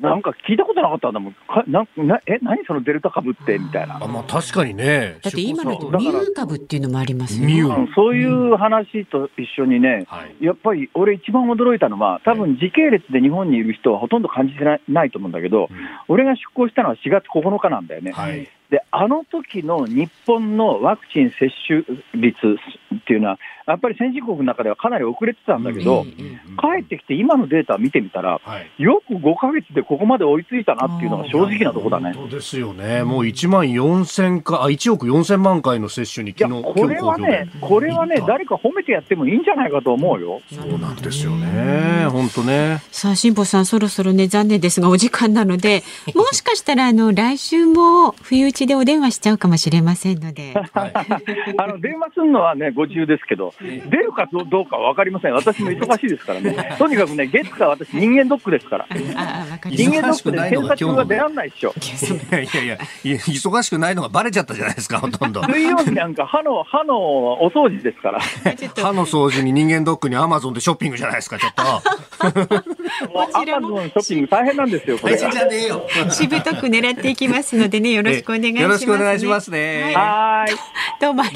[0.00, 1.32] なんか聞いたことなかったんだもん。
[1.32, 3.58] かななえ、何そのデルタ株って？
[3.58, 3.96] みたいな。
[3.96, 5.18] あまあ確かにね。
[5.22, 7.88] だって今のミュー株っていうのもありますよね。
[7.94, 10.06] そういう話と一緒にね、
[10.40, 15.76] うん、やっぱり俺一番驚いたのは、多分時系列で日本にいる人はほとんど感じてないないと思うんだけど、うん、
[16.08, 18.12] 俺が出航したのは4月9日なんだよね。
[18.12, 22.56] はいであの時の日本のワクチン接種率
[22.94, 28.40] っていうのは、やっぱり先進国の中ではかなり遅れてたんだけど、帰ってきて今のデータを見てみたら、
[28.78, 32.12] よく5か月でここまで追いついたなっていうのが正直なとこだね。
[32.12, 40.40] 本当ですよね、もう1万4000か、あ1億4000万回の接種に昨日これはね、これはね、誰か褒めてやってもいいんじゃないかと思うよ。
[40.52, 42.78] そうなんですよね、本当ね。
[42.92, 45.82] さあ、辛坊さん、そろそろね、残念ですが、お時間なので、
[46.14, 50.54] もしかしたらあの来週も冬打ちでお電話しちゃうかもしれませんので。
[50.54, 55.34] あの電話するのはね、ご自由ですけど、出るかどうかは分かりません。
[55.34, 56.56] 私も忙しいですからね。
[56.78, 58.86] とにかくね、月か私人間ドックですから。
[58.90, 61.74] 人間ドックで検査中は出らんないでしょ。
[61.76, 65.42] いやいやいや、忙しくないのがバレちゃったじゃないですか、ほとんど。
[65.52, 66.96] 水曜日なんか歯の、歯の
[67.42, 68.20] お掃除ですから。
[68.20, 71.62] 歯の掃除に人間ドックにアマゾンでショッピングじゃないですか、ちょっと。
[73.34, 75.18] アマゾンショッピング大変なんですよ、これ。
[75.18, 79.92] しぶとく狙っていきますのでね、よろしくお願いします、ね、よろしくお願いしますね。
[79.94, 80.54] はい。
[81.00, 81.34] どうもあり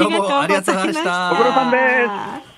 [0.54, 1.30] がとうございました。
[1.30, 1.78] ご苦労さんで
[2.44, 2.49] す。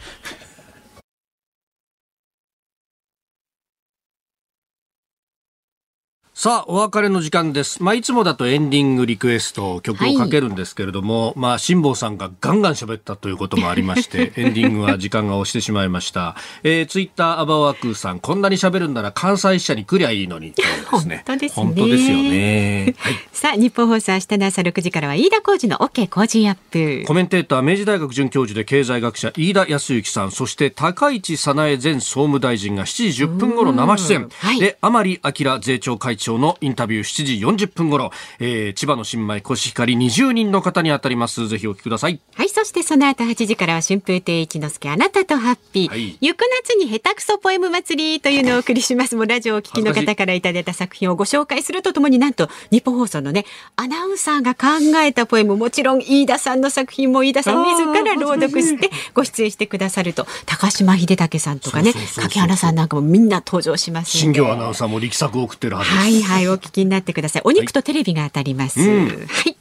[6.43, 7.81] さあ、お別れの時間です。
[7.81, 16.35] まあ、いつもだとエンディングリクエスト、曲をかけるんですけれども、はい、まあ、辛坊さんがガンガン喋ったということもありまして、 エンディングは時間が押してしまいました。
[16.65, 20.55] えー、ツイッターアバワークさん、こんなに喋るんなら関西支社に来りゃいいのに、ね。
[20.91, 21.65] 本当ですね。
[21.65, 22.95] 本当ですよね。
[22.99, 27.05] はい、さあ、日本放送明日の朝6時からは飯田浩二の OK 工事アップ。
[27.07, 34.29] コメンテーター、明治大学准教授で経済学者、飯田康之さん、そして高市早苗前総務大臣が7時10分頃生出演。
[34.41, 41.49] はい、で、甘利明税調会長のインタビュー7時40分頃、えー、千葉の新米コシヒカリ20人の方に当たります。
[41.49, 42.21] ぜひお聞きください。
[42.35, 45.89] はい、そしてその後8時からは春風亭一之輔あなたとハッピー。
[45.89, 49.17] はい、行く夏に下手くそポエム祭りというのをお送りします。
[49.17, 53.45] もうラジオをお聞きの方からいただいた作品をご紹介するとともになんと日本放送のね、
[53.77, 54.69] アナウンサーが考
[55.03, 67.43] えたポエム、もちろん飯田さんの作品も飯田さん自ら朗読してご出演してくださると、高島秀武さんとかね、柿原さんなんかもみんな登場します新業アナウンサーも力作を送ってるはずはいはい、お聞きになってください。
[67.45, 68.81] お肉とテレビが当たります。
[68.81, 68.89] はい。
[68.89, 69.57] うん、はい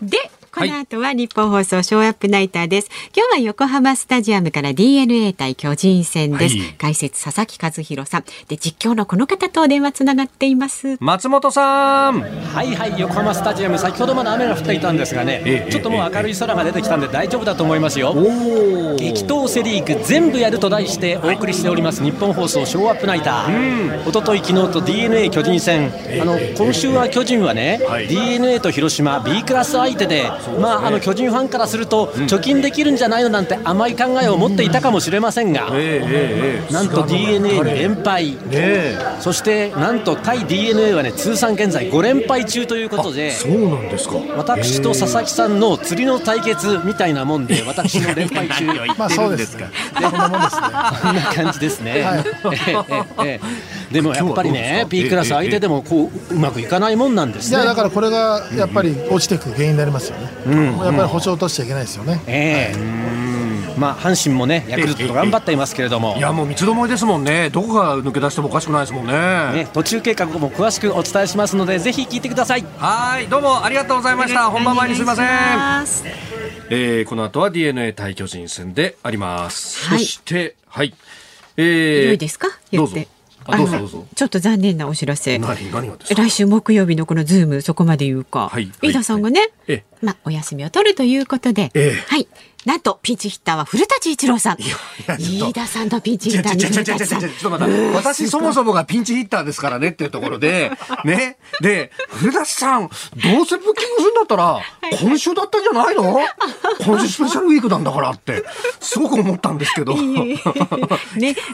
[0.00, 0.18] で
[0.56, 2.88] この後は日本放送ショーアップナイターです。
[3.14, 6.56] 今日は横浜スタジアムから DNA 対巨人戦です。
[6.56, 8.24] はい、解説佐々木和弘さん。
[8.48, 10.96] で、実況のこの方と電話つながっています。
[10.98, 12.22] 松本さん。
[12.22, 18.14] はいはい、横浜スタジアム、先ほどまで雨が降っていたんですがね、ええ、ちょっともう明るい空が出てきたんで大丈夫だと思いますよ。
[18.96, 24.08] 激闘セリーグ全部やると題してお送りしております、日本放送ショーアップナイター。
[24.08, 25.92] おととい昨日と DNA 巨人戦、
[26.22, 35.70] あの今週は巨人はね、はい、DNA と広島 B クラス相手でまあ、あの巨人ファンからすると、貯金できるんじゃないのなんて甘い考えを持っていたかもしれませんが、
[36.70, 38.36] なんと d n a に連敗、
[39.20, 44.16] そしてなんと対 d n a はね通算現在5連敗中ということで、そうなんですか。
[44.36, 48.64] 私と佐々木さんの釣りの対決みたいなもんで、私の連敗中、
[48.98, 50.62] まあそうですか、そんなもんですね。
[51.02, 52.24] こんな感じですね。
[53.90, 57.56] でもやっぱりね、P クラス相手でもこううまくいかないもんなんですね。
[57.56, 60.28] いやだからこれがやっぱり落ちていく原因になりますよね。
[60.44, 62.20] うん、やっぱり保証落としちゃいけないですよね。
[62.26, 67.50] ええー、まあ阪神もねヤクルトと頑張っていますけれども、いやもう三つどもえですもんね。
[67.50, 69.12] どこが抜け出してもおかしくないですもんね。
[69.12, 72.64] ね途中計画も詳しくお伝えしますのでぜひ聞いてください。
[72.78, 74.50] はいどうもありがとうございました。
[74.50, 75.26] 本番前にすみません。
[76.68, 79.88] えー、この後は DNA 対巨人戦であります。
[79.88, 80.94] はい、そしてはい。
[81.56, 82.48] えー、いいですか？
[82.72, 82.96] どうぞ。
[83.48, 92.28] あどうぞどうぞちょっと残念なお知らせ来週木曜日のこのズームそこまで言うか、はい、飯田さんがね、はい、まあお休みを取るということで、ええ、はい
[92.66, 94.56] なんとピンチヒッターは古舘伊知郎さん。
[95.20, 97.20] 飯田さんとピンチヒッターに古舘さん。
[97.20, 100.72] ちょっと待って、私そもそもがピンチヒッターですからねっていうところで、
[101.04, 101.36] ね。
[101.60, 104.60] で、古舘さん、どうせブッキングするんだったら、
[105.00, 106.18] 今週だったんじゃないの
[106.84, 108.42] 今週スペシャルウィークなんだからって、
[108.80, 109.94] すごく思ったんですけど。
[109.94, 110.36] ね、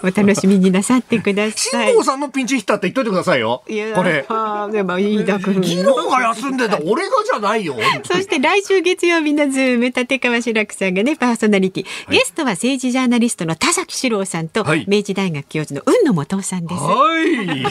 [0.03, 1.87] お楽しみになさってください。
[1.89, 3.63] 辛坊さんのピンチヒッターって言っといてくださいよ。
[3.67, 3.71] こ
[4.03, 4.25] れ。
[4.73, 5.57] でも飯田君。
[5.57, 7.77] 昨日が休んでた、俺がじゃないよ。
[8.05, 16.81] そして来週月曜日のズーム、立川志らくさんががねパーソナリティ、はい、ゲストは政治ジャーナリストの田崎史郎さんと、はい、明治大学教授の海野素央さんです。
[16.81, 17.65] はい。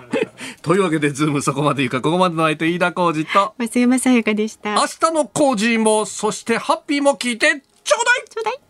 [0.62, 4.74] というわけでズームそこまで言うかここまでの相手飯田浩司と松山さやかでした。
[4.74, 8.24] 明日の浩二もそしてハッピーも聞いてちょうだい。
[8.28, 8.67] ちょうだい。